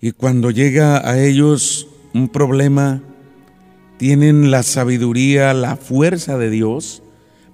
Y 0.01 0.12
cuando 0.12 0.51
llega 0.51 1.09
a 1.09 1.23
ellos 1.23 1.89
un 2.16 2.29
problema, 2.29 3.02
tienen 3.98 4.50
la 4.50 4.62
sabiduría, 4.62 5.52
la 5.52 5.76
fuerza 5.76 6.38
de 6.38 6.48
Dios 6.48 7.02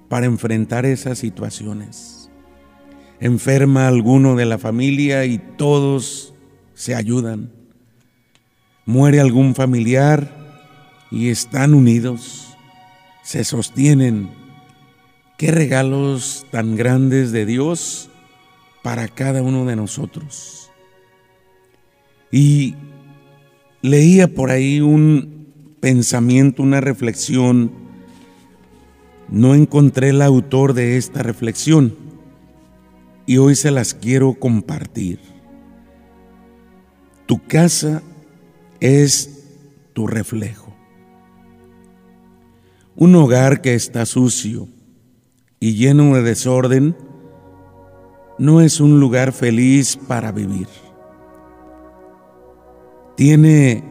para 0.09 0.27
enfrentar 0.27 0.87
esas 0.87 1.19
situaciones. 1.19 2.31
Enferma 3.19 3.89
alguno 3.89 4.37
de 4.37 4.47
la 4.47 4.59
familia 4.59 5.25
y 5.25 5.39
todos 5.39 6.35
se 6.75 6.95
ayudan. 6.95 7.51
Muere 8.87 9.21
algún 9.21 9.55
familiar 9.55 10.33
y 11.11 11.31
están 11.31 11.75
unidos, 11.75 12.57
se 13.23 13.45
sostienen. 13.45 14.31
Qué 15.39 15.51
regalos 15.51 16.47
tan 16.53 16.77
grandes 16.77 17.33
de 17.33 17.47
Dios 17.47 18.11
para 18.83 19.09
cada 19.09 19.43
uno 19.43 19.65
de 19.65 19.75
nosotros. 19.75 20.71
Y 22.31 22.77
leía 23.83 24.29
por 24.29 24.51
ahí 24.51 24.81
un 24.81 25.77
pensamiento, 25.81 26.63
una 26.63 26.81
reflexión 26.81 27.83
no 29.29 29.55
encontré 29.55 30.11
el 30.11 30.21
autor 30.21 30.75
de 30.75 30.99
esta 30.99 31.23
reflexión 31.23 31.95
y 33.27 33.39
hoy 33.39 33.55
se 33.55 33.71
las 33.71 33.95
quiero 33.95 34.35
compartir. 34.35 35.21
Tu 37.27 37.43
casa 37.47 38.03
es 38.79 39.45
tu 39.95 40.07
reflejo. 40.07 40.75
Un 42.95 43.15
hogar 43.15 43.63
que 43.63 43.75
está 43.75 44.05
sucio 44.05 44.69
y 45.61 45.75
lleno 45.75 46.15
de 46.15 46.23
desorden 46.23 46.95
no 48.39 48.61
es 48.61 48.81
un 48.81 49.01
lugar 49.01 49.33
feliz 49.33 49.97
para 49.97 50.31
vivir. 50.31 50.69
Tiene 53.23 53.85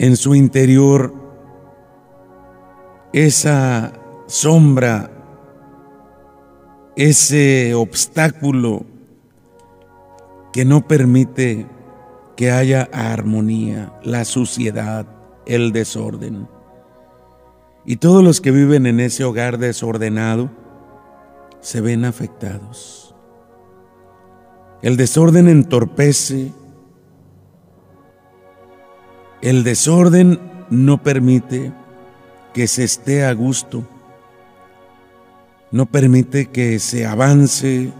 en 0.00 0.16
su 0.16 0.34
interior 0.34 1.14
esa 3.12 3.92
sombra, 4.26 5.12
ese 6.96 7.72
obstáculo 7.76 8.82
que 10.52 10.64
no 10.64 10.88
permite 10.88 11.68
que 12.34 12.50
haya 12.50 12.88
armonía, 12.92 13.92
la 14.02 14.24
suciedad, 14.24 15.06
el 15.46 15.70
desorden. 15.70 16.48
Y 17.86 17.98
todos 17.98 18.24
los 18.24 18.40
que 18.40 18.50
viven 18.50 18.86
en 18.86 18.98
ese 18.98 19.22
hogar 19.22 19.58
desordenado 19.58 20.50
se 21.60 21.80
ven 21.80 22.04
afectados. 22.04 23.14
El 24.82 24.96
desorden 24.96 25.46
entorpece, 25.46 26.50
el 29.42 29.64
desorden 29.64 30.38
no 30.68 31.02
permite 31.02 31.72
que 32.52 32.66
se 32.66 32.84
esté 32.84 33.24
a 33.24 33.32
gusto, 33.32 33.84
no 35.70 35.86
permite 35.86 36.46
que 36.46 36.78
se 36.78 37.06
avance, 37.06 37.92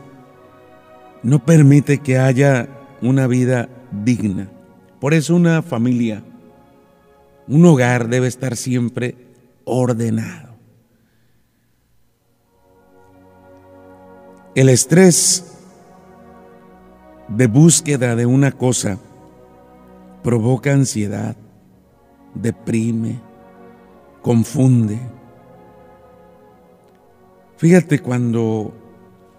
no 1.23 1.45
permite 1.45 1.99
que 1.99 2.19
haya 2.19 2.69
una 3.01 3.27
vida 3.27 3.69
digna. 3.91 4.49
Por 5.01 5.15
eso 5.15 5.35
una 5.35 5.63
familia, 5.63 6.23
un 7.49 7.65
hogar 7.65 8.09
debe 8.09 8.29
estar 8.29 8.57
siempre 8.57 9.15
ordenado. 9.65 10.51
El 14.55 14.69
estrés 14.69 15.59
de 17.29 17.47
búsqueda 17.47 18.17
de 18.17 18.27
una 18.27 18.53
cosa 18.53 18.99
provoca 20.23 20.73
ansiedad, 20.73 21.37
deprime, 22.35 23.21
confunde. 24.23 24.99
Fíjate 27.57 27.99
cuando 27.99 28.75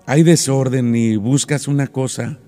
hay 0.05 0.23
desorden 0.23 0.95
y 0.95 1.15
buscas 1.15 1.67
una 1.67 1.87
cosa, 1.87 2.39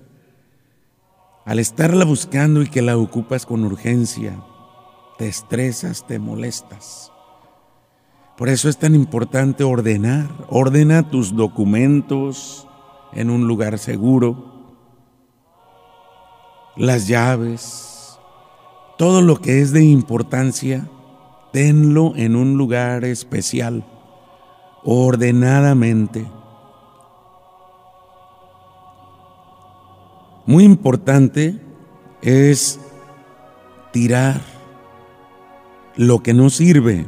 al 1.44 1.58
estarla 1.58 2.04
buscando 2.04 2.62
y 2.62 2.68
que 2.68 2.82
la 2.82 2.96
ocupas 2.96 3.46
con 3.46 3.64
urgencia, 3.64 4.42
te 5.18 5.28
estresas, 5.28 6.06
te 6.06 6.18
molestas. 6.18 7.12
Por 8.36 8.48
eso 8.48 8.68
es 8.68 8.78
tan 8.78 8.94
importante 8.96 9.62
ordenar. 9.62 10.28
Ordena 10.48 11.08
tus 11.08 11.36
documentos 11.36 12.66
en 13.12 13.30
un 13.30 13.46
lugar 13.46 13.78
seguro, 13.78 14.76
las 16.76 17.06
llaves, 17.06 17.93
todo 18.96 19.22
lo 19.22 19.40
que 19.40 19.60
es 19.60 19.72
de 19.72 19.84
importancia, 19.84 20.88
tenlo 21.52 22.14
en 22.16 22.36
un 22.36 22.56
lugar 22.56 23.04
especial, 23.04 23.84
ordenadamente. 24.82 26.26
Muy 30.46 30.64
importante 30.64 31.60
es 32.22 32.78
tirar 33.92 34.40
lo 35.96 36.22
que 36.22 36.34
no 36.34 36.50
sirve, 36.50 37.06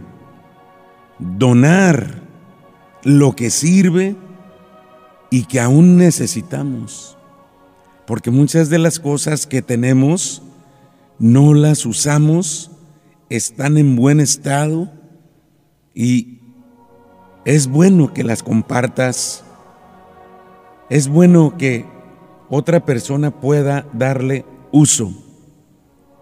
donar 1.18 2.22
lo 3.03 3.37
que 3.37 3.51
sirve 3.51 4.16
y 5.31 5.44
que 5.44 5.61
aún 5.61 5.96
necesitamos. 5.96 7.16
Porque 8.07 8.31
muchas 8.31 8.70
de 8.70 8.79
las 8.79 8.99
cosas 9.01 9.46
que 9.46 9.62
tenemos 9.62 10.42
no 11.18 11.55
las 11.55 11.87
usamos 11.87 12.70
están 13.29 13.76
en 13.76 13.96
buen 13.96 14.20
estado 14.20 14.90
y 15.94 16.40
es 17.44 17.68
bueno 17.68 18.12
que 18.12 18.24
las 18.24 18.42
compartas. 18.42 19.44
Es 20.90 21.09
bueno 21.09 21.57
que 21.57 21.85
otra 22.48 22.85
persona 22.85 23.40
pueda 23.40 23.87
darle 23.92 24.44
uso, 24.70 25.12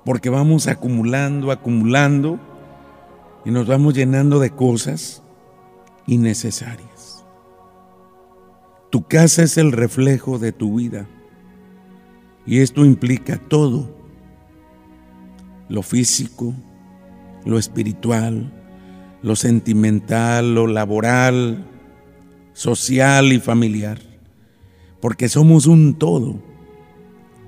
porque 0.05 0.31
vamos 0.31 0.69
acumulando, 0.69 1.51
acumulando 1.51 2.39
y 3.45 3.51
nos 3.51 3.67
vamos 3.67 3.95
llenando 3.95 4.39
de 4.39 4.51
cosas 4.51 5.23
innecesarias. 6.07 7.25
Tu 8.91 9.03
casa 9.07 9.43
es 9.43 9.59
el 9.59 9.73
reflejo 9.73 10.39
de 10.39 10.53
tu 10.53 10.77
vida 10.77 11.07
y 12.47 12.61
esto 12.61 12.85
implica 12.85 13.39
todo, 13.39 14.04
lo 15.69 15.83
físico, 15.83 16.55
lo 17.45 17.59
espiritual, 17.59 18.53
lo 19.23 19.37
sentimental, 19.37 20.55
lo 20.55 20.67
laboral, 20.67 21.67
social 22.53 23.33
y 23.33 23.41
familiar. 23.41 23.99
Porque 25.01 25.29
somos 25.29 25.67
un 25.67 25.95
todo. 25.99 26.43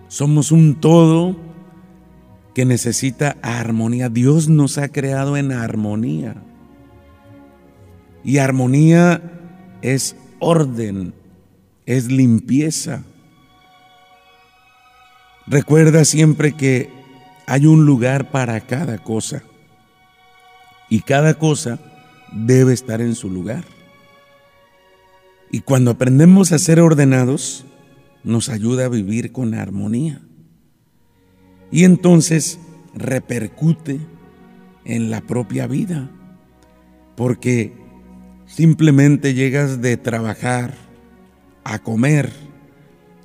Somos 0.08 0.52
un 0.52 0.76
todo 0.80 1.36
que 2.54 2.64
necesita 2.64 3.36
armonía. 3.42 4.08
Dios 4.08 4.48
nos 4.48 4.78
ha 4.78 4.88
creado 4.88 5.36
en 5.36 5.52
armonía. 5.52 6.36
Y 8.24 8.38
armonía 8.38 9.22
es 9.82 10.16
orden, 10.38 11.14
es 11.86 12.10
limpieza. 12.10 13.04
Recuerda 15.46 16.04
siempre 16.04 16.52
que 16.52 16.95
hay 17.46 17.66
un 17.66 17.86
lugar 17.86 18.30
para 18.30 18.60
cada 18.60 18.98
cosa 18.98 19.42
y 20.88 21.00
cada 21.00 21.34
cosa 21.34 21.78
debe 22.32 22.72
estar 22.72 23.00
en 23.00 23.14
su 23.14 23.30
lugar. 23.30 23.64
Y 25.50 25.60
cuando 25.60 25.92
aprendemos 25.92 26.52
a 26.52 26.58
ser 26.58 26.80
ordenados, 26.80 27.64
nos 28.24 28.48
ayuda 28.48 28.86
a 28.86 28.88
vivir 28.88 29.32
con 29.32 29.54
armonía. 29.54 30.20
Y 31.70 31.84
entonces 31.84 32.58
repercute 32.94 34.00
en 34.84 35.10
la 35.10 35.20
propia 35.20 35.66
vida, 35.66 36.10
porque 37.16 37.72
simplemente 38.46 39.34
llegas 39.34 39.80
de 39.80 39.96
trabajar 39.96 40.74
a 41.64 41.80
comer, 41.80 42.32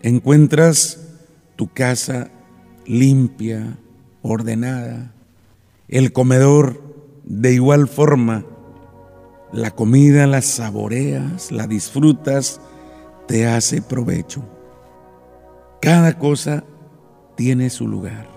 encuentras 0.01 1.07
tu 1.55 1.67
casa 1.67 2.31
limpia, 2.85 3.77
ordenada, 4.21 5.13
el 5.87 6.13
comedor 6.13 6.81
de 7.23 7.53
igual 7.53 7.87
forma, 7.87 8.45
la 9.51 9.71
comida 9.71 10.27
la 10.27 10.41
saboreas, 10.41 11.51
la 11.51 11.67
disfrutas, 11.67 12.61
te 13.27 13.47
hace 13.47 13.81
provecho. 13.81 14.43
Cada 15.81 16.17
cosa 16.17 16.63
tiene 17.35 17.69
su 17.69 17.87
lugar. 17.87 18.27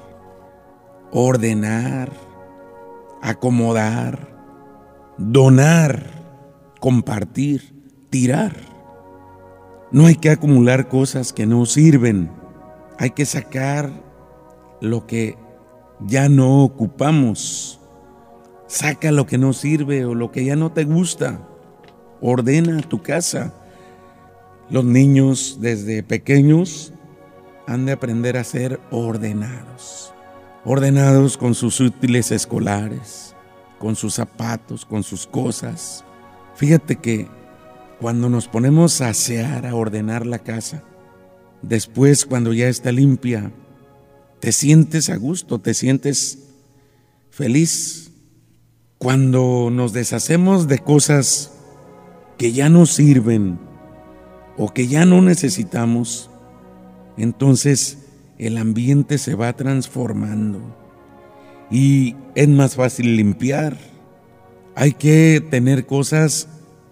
Ordenar, 1.12 2.10
acomodar, 3.22 4.28
donar, 5.18 6.06
compartir, 6.80 7.74
tirar. 8.10 8.56
No 9.92 10.06
hay 10.06 10.16
que 10.16 10.30
acumular 10.30 10.88
cosas 10.88 11.32
que 11.32 11.46
no 11.46 11.66
sirven. 11.66 12.30
Hay 12.98 13.10
que 13.10 13.26
sacar 13.26 13.90
lo 14.80 15.06
que 15.06 15.36
ya 16.00 16.28
no 16.28 16.64
ocupamos 16.64 17.80
Saca 18.74 19.12
lo 19.12 19.24
que 19.24 19.38
no 19.38 19.52
sirve 19.52 20.04
o 20.04 20.16
lo 20.16 20.32
que 20.32 20.44
ya 20.44 20.56
no 20.56 20.72
te 20.72 20.82
gusta. 20.82 21.38
Ordena 22.20 22.80
tu 22.82 23.02
casa. 23.02 23.54
Los 24.68 24.84
niños 24.84 25.58
desde 25.60 26.02
pequeños 26.02 26.92
han 27.68 27.86
de 27.86 27.92
aprender 27.92 28.36
a 28.36 28.42
ser 28.42 28.80
ordenados. 28.90 30.12
Ordenados 30.64 31.36
con 31.36 31.54
sus 31.54 31.78
útiles 31.78 32.32
escolares, 32.32 33.36
con 33.78 33.94
sus 33.94 34.14
zapatos, 34.14 34.84
con 34.84 35.04
sus 35.04 35.26
cosas. 35.26 36.04
Fíjate 36.56 36.96
que 36.96 37.28
cuando 38.00 38.28
nos 38.28 38.48
ponemos 38.48 39.00
a 39.02 39.10
asear, 39.10 39.66
a 39.66 39.76
ordenar 39.76 40.26
la 40.26 40.40
casa, 40.40 40.82
después 41.62 42.24
cuando 42.24 42.52
ya 42.52 42.66
está 42.66 42.90
limpia, 42.90 43.52
te 44.44 44.52
sientes 44.52 45.08
a 45.08 45.16
gusto, 45.16 45.58
te 45.58 45.72
sientes 45.72 46.38
feliz, 47.30 48.12
cuando 48.98 49.70
nos 49.72 49.94
deshacemos 49.94 50.68
de 50.68 50.80
cosas 50.80 51.52
que 52.36 52.52
ya 52.52 52.68
no 52.68 52.84
sirven 52.84 53.58
o 54.58 54.74
que 54.74 54.86
ya 54.86 55.06
no 55.06 55.22
necesitamos, 55.22 56.28
entonces 57.16 58.00
el 58.36 58.58
ambiente 58.58 59.16
se 59.16 59.34
va 59.34 59.50
transformando 59.54 60.60
y 61.70 62.14
es 62.34 62.48
más 62.50 62.74
fácil 62.74 63.16
limpiar. 63.16 63.78
Hay 64.74 64.92
que 64.92 65.42
tener 65.50 65.86
cosas 65.86 66.48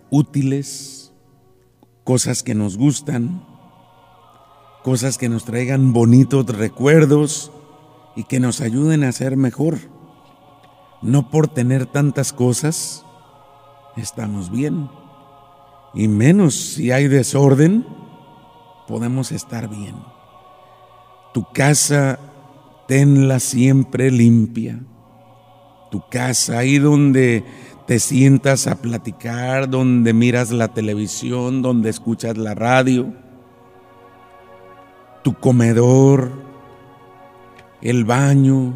útiles, 0.09 1.13
cosas 2.03 2.43
que 2.43 2.55
nos 2.55 2.79
gustan, 2.79 3.45
cosas 4.83 5.19
que 5.19 5.29
nos 5.29 5.45
traigan 5.45 5.93
bonitos 5.93 6.47
recuerdos 6.47 7.53
y 8.17 8.25
que 8.25 8.41
nos 8.41 8.61
ayuden 8.61 9.05
a 9.05 9.13
ser 9.13 9.37
mejor. 9.37 9.79
No 11.01 11.31
por 11.31 11.49
tener 11.49 11.87
tantas 11.87 12.33
cosas 12.33 13.05
estamos 13.97 14.51
bien. 14.51 14.89
Y 15.95 16.09
menos 16.09 16.55
si 16.55 16.91
hay 16.91 17.09
desorden, 17.09 17.87
podemos 18.87 19.33
estar 19.33 19.69
bien. 19.69 19.95
Tu 21.35 21.45
casa, 21.53 22.19
tenla 22.89 23.41
siempre 23.41 24.11
limpia. 24.11 24.81
Tu 25.91 26.03
casa, 26.09 26.59
ahí 26.59 26.79
donde 26.79 27.45
te 27.87 27.99
sientas 27.99 28.67
a 28.67 28.77
platicar, 28.77 29.69
donde 29.69 30.13
miras 30.13 30.51
la 30.51 30.69
televisión, 30.69 31.63
donde 31.63 31.91
escuchas 31.91 32.37
la 32.39 32.55
radio. 32.55 33.15
Tu 35.23 35.35
comedor, 35.35 36.31
el 37.81 38.05
baño, 38.05 38.75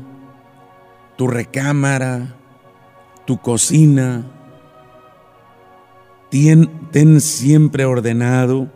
tu 1.16 1.26
recámara, 1.28 2.37
tu 3.24 3.38
cocina. 3.38 4.24
Ten, 6.30 7.20
siempre 7.20 7.85
ordenado 7.85 8.70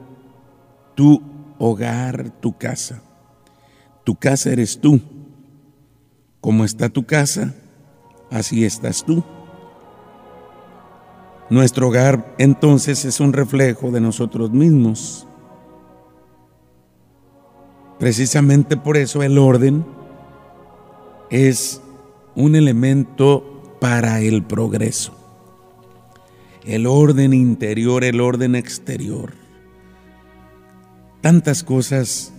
tu 0.94 1.22
hogar, 1.59 2.30
tu 2.40 2.56
casa. 2.56 3.02
Tu 4.04 4.14
casa 4.16 4.50
eres 4.50 4.80
tú. 4.80 5.00
Como 6.40 6.64
está 6.64 6.88
tu 6.88 7.04
casa, 7.04 7.54
así 8.30 8.64
estás 8.64 9.04
tú. 9.04 9.22
Nuestro 11.50 11.88
hogar 11.88 12.35
entonces 12.38 13.04
es 13.04 13.20
un 13.20 13.33
reflejo 13.33 13.90
de 13.90 14.00
nosotros 14.00 14.50
mismos. 14.52 15.26
Precisamente 18.00 18.78
por 18.78 18.96
eso 18.96 19.22
el 19.22 19.36
orden 19.36 19.84
es 21.28 21.82
un 22.34 22.56
elemento 22.56 23.76
para 23.78 24.22
el 24.22 24.42
progreso. 24.42 25.14
El 26.64 26.86
orden 26.86 27.34
interior, 27.34 28.02
el 28.04 28.22
orden 28.22 28.54
exterior. 28.54 29.34
Tantas 31.20 31.62
cosas 31.62 32.32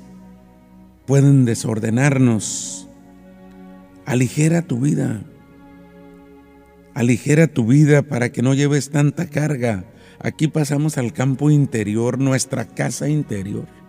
pueden 1.06 1.46
desordenarnos. 1.46 2.88
Aligera 4.08 4.64
tu 4.64 4.80
vida. 4.80 5.22
Aligera 6.96 7.46
tu 7.46 7.68
vida 7.68 8.02
para 8.02 8.32
que 8.32 8.42
no 8.42 8.56
lleves 8.56 8.90
tanta 8.90 9.28
carga. 9.28 9.86
Aquí 10.20 10.48
pasamos 10.48 10.98
al 10.98 11.14
campo 11.14 11.52
interior, 11.52 12.18
nuestra 12.18 12.66
casa 12.66 13.10
interior. 13.10 13.81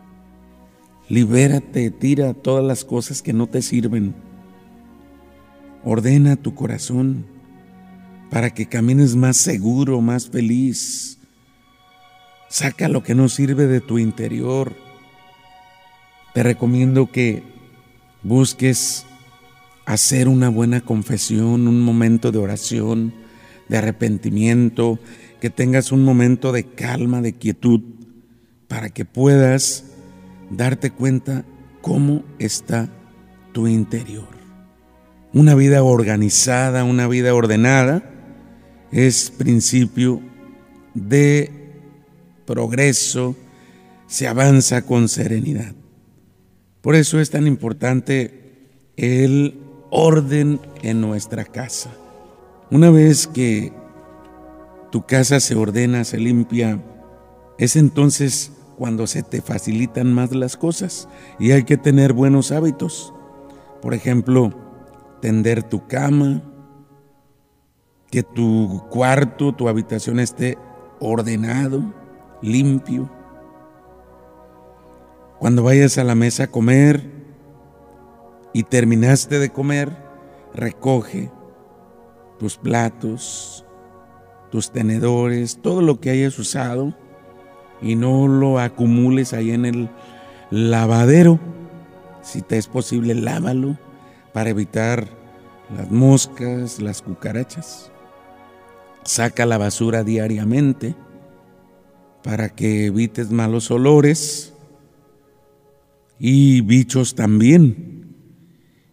Libérate, 1.12 1.90
tira 1.90 2.32
todas 2.32 2.64
las 2.64 2.86
cosas 2.86 3.20
que 3.20 3.34
no 3.34 3.46
te 3.46 3.60
sirven 3.60 4.14
Ordena 5.84 6.36
tu 6.36 6.54
corazón 6.54 7.26
para 8.30 8.48
que 8.48 8.64
camines 8.64 9.14
más 9.14 9.36
seguro, 9.36 10.00
más 10.00 10.30
feliz. 10.30 11.18
Saca 12.48 12.88
lo 12.88 13.02
que 13.02 13.14
no 13.14 13.28
sirve 13.28 13.66
de 13.66 13.82
tu 13.82 13.98
interior. 13.98 14.74
Te 16.32 16.42
recomiendo 16.42 17.12
que 17.12 17.42
busques 18.22 19.04
hacer 19.84 20.28
una 20.28 20.48
buena 20.48 20.80
confesión, 20.80 21.68
un 21.68 21.82
momento 21.82 22.32
de 22.32 22.38
oración, 22.38 23.12
de 23.68 23.76
arrepentimiento, 23.76 24.98
que 25.42 25.50
tengas 25.50 25.92
un 25.92 26.04
momento 26.04 26.52
de 26.52 26.64
calma, 26.64 27.20
de 27.20 27.34
quietud, 27.34 27.82
para 28.66 28.88
que 28.88 29.04
puedas 29.04 29.91
darte 30.52 30.90
cuenta 30.90 31.44
cómo 31.80 32.22
está 32.38 32.88
tu 33.52 33.66
interior. 33.66 34.28
Una 35.32 35.54
vida 35.54 35.82
organizada, 35.82 36.84
una 36.84 37.08
vida 37.08 37.34
ordenada, 37.34 38.02
es 38.90 39.30
principio 39.30 40.20
de 40.94 41.50
progreso, 42.46 43.34
se 44.06 44.28
avanza 44.28 44.82
con 44.82 45.08
serenidad. 45.08 45.74
Por 46.82 46.96
eso 46.96 47.18
es 47.18 47.30
tan 47.30 47.46
importante 47.46 48.68
el 48.96 49.58
orden 49.90 50.60
en 50.82 51.00
nuestra 51.00 51.44
casa. 51.44 51.90
Una 52.70 52.90
vez 52.90 53.26
que 53.26 53.72
tu 54.90 55.06
casa 55.06 55.40
se 55.40 55.54
ordena, 55.54 56.04
se 56.04 56.18
limpia, 56.18 56.82
es 57.58 57.76
entonces 57.76 58.52
cuando 58.82 59.06
se 59.06 59.22
te 59.22 59.40
facilitan 59.40 60.12
más 60.12 60.34
las 60.34 60.56
cosas 60.56 61.08
y 61.38 61.52
hay 61.52 61.62
que 61.62 61.76
tener 61.76 62.12
buenos 62.12 62.50
hábitos. 62.50 63.14
Por 63.80 63.94
ejemplo, 63.94 64.52
tender 65.20 65.62
tu 65.62 65.86
cama, 65.86 66.42
que 68.10 68.24
tu 68.24 68.82
cuarto, 68.90 69.52
tu 69.54 69.68
habitación 69.68 70.18
esté 70.18 70.58
ordenado, 70.98 71.94
limpio. 72.42 73.08
Cuando 75.38 75.62
vayas 75.62 75.96
a 75.98 76.02
la 76.02 76.16
mesa 76.16 76.42
a 76.42 76.50
comer 76.50 77.08
y 78.52 78.64
terminaste 78.64 79.38
de 79.38 79.50
comer, 79.50 79.96
recoge 80.54 81.30
tus 82.36 82.56
platos, 82.56 83.64
tus 84.50 84.72
tenedores, 84.72 85.62
todo 85.62 85.82
lo 85.82 86.00
que 86.00 86.10
hayas 86.10 86.36
usado 86.40 87.00
y 87.82 87.96
no 87.96 88.28
lo 88.28 88.58
acumules 88.58 89.32
ahí 89.32 89.50
en 89.50 89.66
el 89.66 89.90
lavadero. 90.50 91.40
Si 92.22 92.40
te 92.42 92.56
es 92.56 92.68
posible, 92.68 93.14
lávalo 93.14 93.76
para 94.32 94.50
evitar 94.50 95.08
las 95.76 95.90
moscas, 95.90 96.80
las 96.80 97.02
cucarachas. 97.02 97.90
Saca 99.04 99.46
la 99.46 99.58
basura 99.58 100.04
diariamente 100.04 100.94
para 102.22 102.48
que 102.50 102.86
evites 102.86 103.30
malos 103.30 103.70
olores 103.70 104.54
y 106.18 106.60
bichos 106.60 107.14
también. 107.14 108.00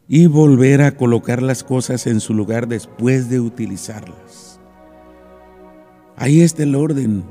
Y 0.07 0.25
volver 0.25 0.81
a 0.81 0.97
colocar 0.97 1.43
las 1.43 1.63
cosas 1.63 2.07
en 2.07 2.19
su 2.19 2.33
lugar 2.33 2.67
después 2.67 3.29
de 3.29 3.39
utilizarlas. 3.39 4.59
Ahí 6.15 6.41
está 6.41 6.63
el 6.63 6.73
orden. 6.73 7.23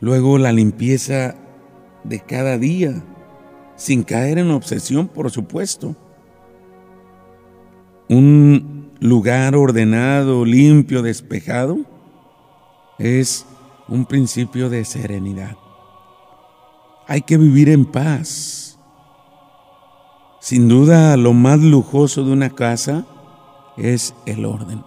Luego 0.00 0.38
la 0.38 0.52
limpieza 0.52 1.34
de 2.04 2.20
cada 2.20 2.58
día, 2.58 3.02
sin 3.76 4.02
caer 4.02 4.38
en 4.38 4.50
obsesión, 4.50 5.08
por 5.08 5.30
supuesto 5.30 5.96
un 8.08 8.90
lugar 9.00 9.54
ordenado, 9.54 10.44
limpio, 10.44 11.02
despejado, 11.02 11.78
es 12.98 13.46
un 13.86 14.06
principio 14.06 14.70
de 14.70 14.84
serenidad. 14.84 15.56
Hay 17.06 17.22
que 17.22 17.36
vivir 17.36 17.68
en 17.68 17.84
paz. 17.84 18.78
Sin 20.40 20.68
duda, 20.68 21.16
lo 21.16 21.32
más 21.32 21.60
lujoso 21.60 22.24
de 22.24 22.32
una 22.32 22.50
casa 22.50 23.06
es 23.76 24.14
el 24.26 24.44
orden. 24.44 24.82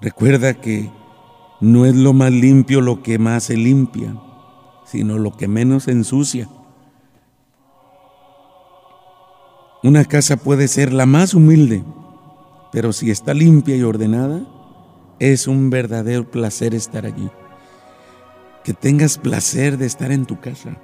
Recuerda 0.00 0.54
que 0.54 0.90
no 1.62 1.86
es 1.86 1.94
lo 1.94 2.12
más 2.12 2.32
limpio 2.32 2.80
lo 2.80 3.04
que 3.04 3.20
más 3.20 3.44
se 3.44 3.56
limpia, 3.56 4.16
sino 4.84 5.16
lo 5.16 5.36
que 5.36 5.46
menos 5.46 5.84
se 5.84 5.92
ensucia. 5.92 6.48
Una 9.84 10.04
casa 10.04 10.36
puede 10.36 10.66
ser 10.66 10.92
la 10.92 11.06
más 11.06 11.34
humilde, 11.34 11.84
pero 12.72 12.92
si 12.92 13.12
está 13.12 13.32
limpia 13.32 13.76
y 13.76 13.82
ordenada, 13.84 14.44
es 15.20 15.46
un 15.46 15.70
verdadero 15.70 16.28
placer 16.28 16.74
estar 16.74 17.06
allí. 17.06 17.30
Que 18.64 18.74
tengas 18.74 19.16
placer 19.16 19.78
de 19.78 19.86
estar 19.86 20.10
en 20.10 20.26
tu 20.26 20.40
casa, 20.40 20.78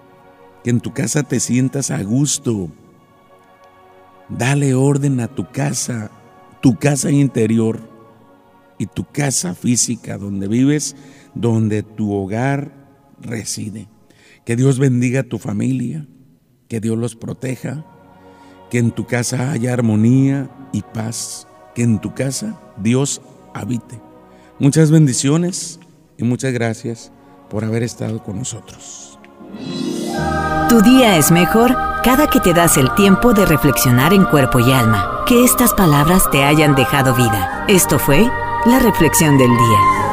que 0.63 0.71
en 0.71 0.79
tu 0.79 0.93
casa 0.93 1.25
te 1.25 1.41
sientas 1.41 1.91
a 1.91 2.01
gusto. 2.05 2.69
Dale 4.29 4.75
orden 4.75 5.19
a 5.19 5.27
tu 5.27 5.51
casa, 5.51 6.13
tu 6.61 6.77
casa 6.77 7.11
interior 7.11 7.98
y 8.79 8.87
tu 8.87 9.05
casa 9.05 9.55
física 9.55 10.19
donde 10.19 10.49
vives, 10.49 10.97
donde 11.35 11.83
tu 11.83 12.13
hogar 12.13 12.73
reside. 13.21 13.89
Que 14.45 14.57
Dios 14.57 14.79
bendiga 14.79 15.21
a 15.21 15.25
tu 15.25 15.39
familia, 15.39 16.07
que 16.69 16.81
Dios 16.81 16.97
los 16.97 17.17
proteja 17.17 17.85
que 18.71 18.79
en 18.79 18.91
tu 18.91 19.07
casa 19.07 19.51
haya 19.51 19.73
armonía 19.73 20.51
y 20.73 20.83
paz, 20.83 21.47
que 21.75 21.83
en 21.83 22.01
tu 22.01 22.15
casa 22.15 22.61
Dios 22.77 23.21
habite. 23.55 24.01
Muchas 24.59 24.91
bendiciones 24.91 25.81
y 26.17 26.25
muchas 26.25 26.53
gracias 26.53 27.13
por 27.49 27.65
haber 27.65 27.83
estado 27.83 28.23
con 28.23 28.39
nosotros. 28.39 29.19
Tu 30.69 30.83
día 30.83 31.17
es 31.17 31.31
mejor 31.31 31.75
cada 32.05 32.29
que 32.29 32.41
te 32.41 32.53
das 32.53 32.77
el 32.77 32.95
tiempo 32.95 33.33
de 33.33 33.47
reflexionar 33.47 34.13
en 34.13 34.25
cuerpo 34.25 34.59
y 34.59 34.71
alma. 34.71 35.25
Que 35.27 35.45
estas 35.45 35.73
palabras 35.73 36.31
te 36.31 36.45
hayan 36.45 36.75
dejado 36.75 37.15
vida. 37.15 37.65
Esto 37.69 37.99
fue 37.99 38.29
la 38.67 38.79
reflexión 38.79 39.39
del 39.39 39.51
día. 39.51 40.08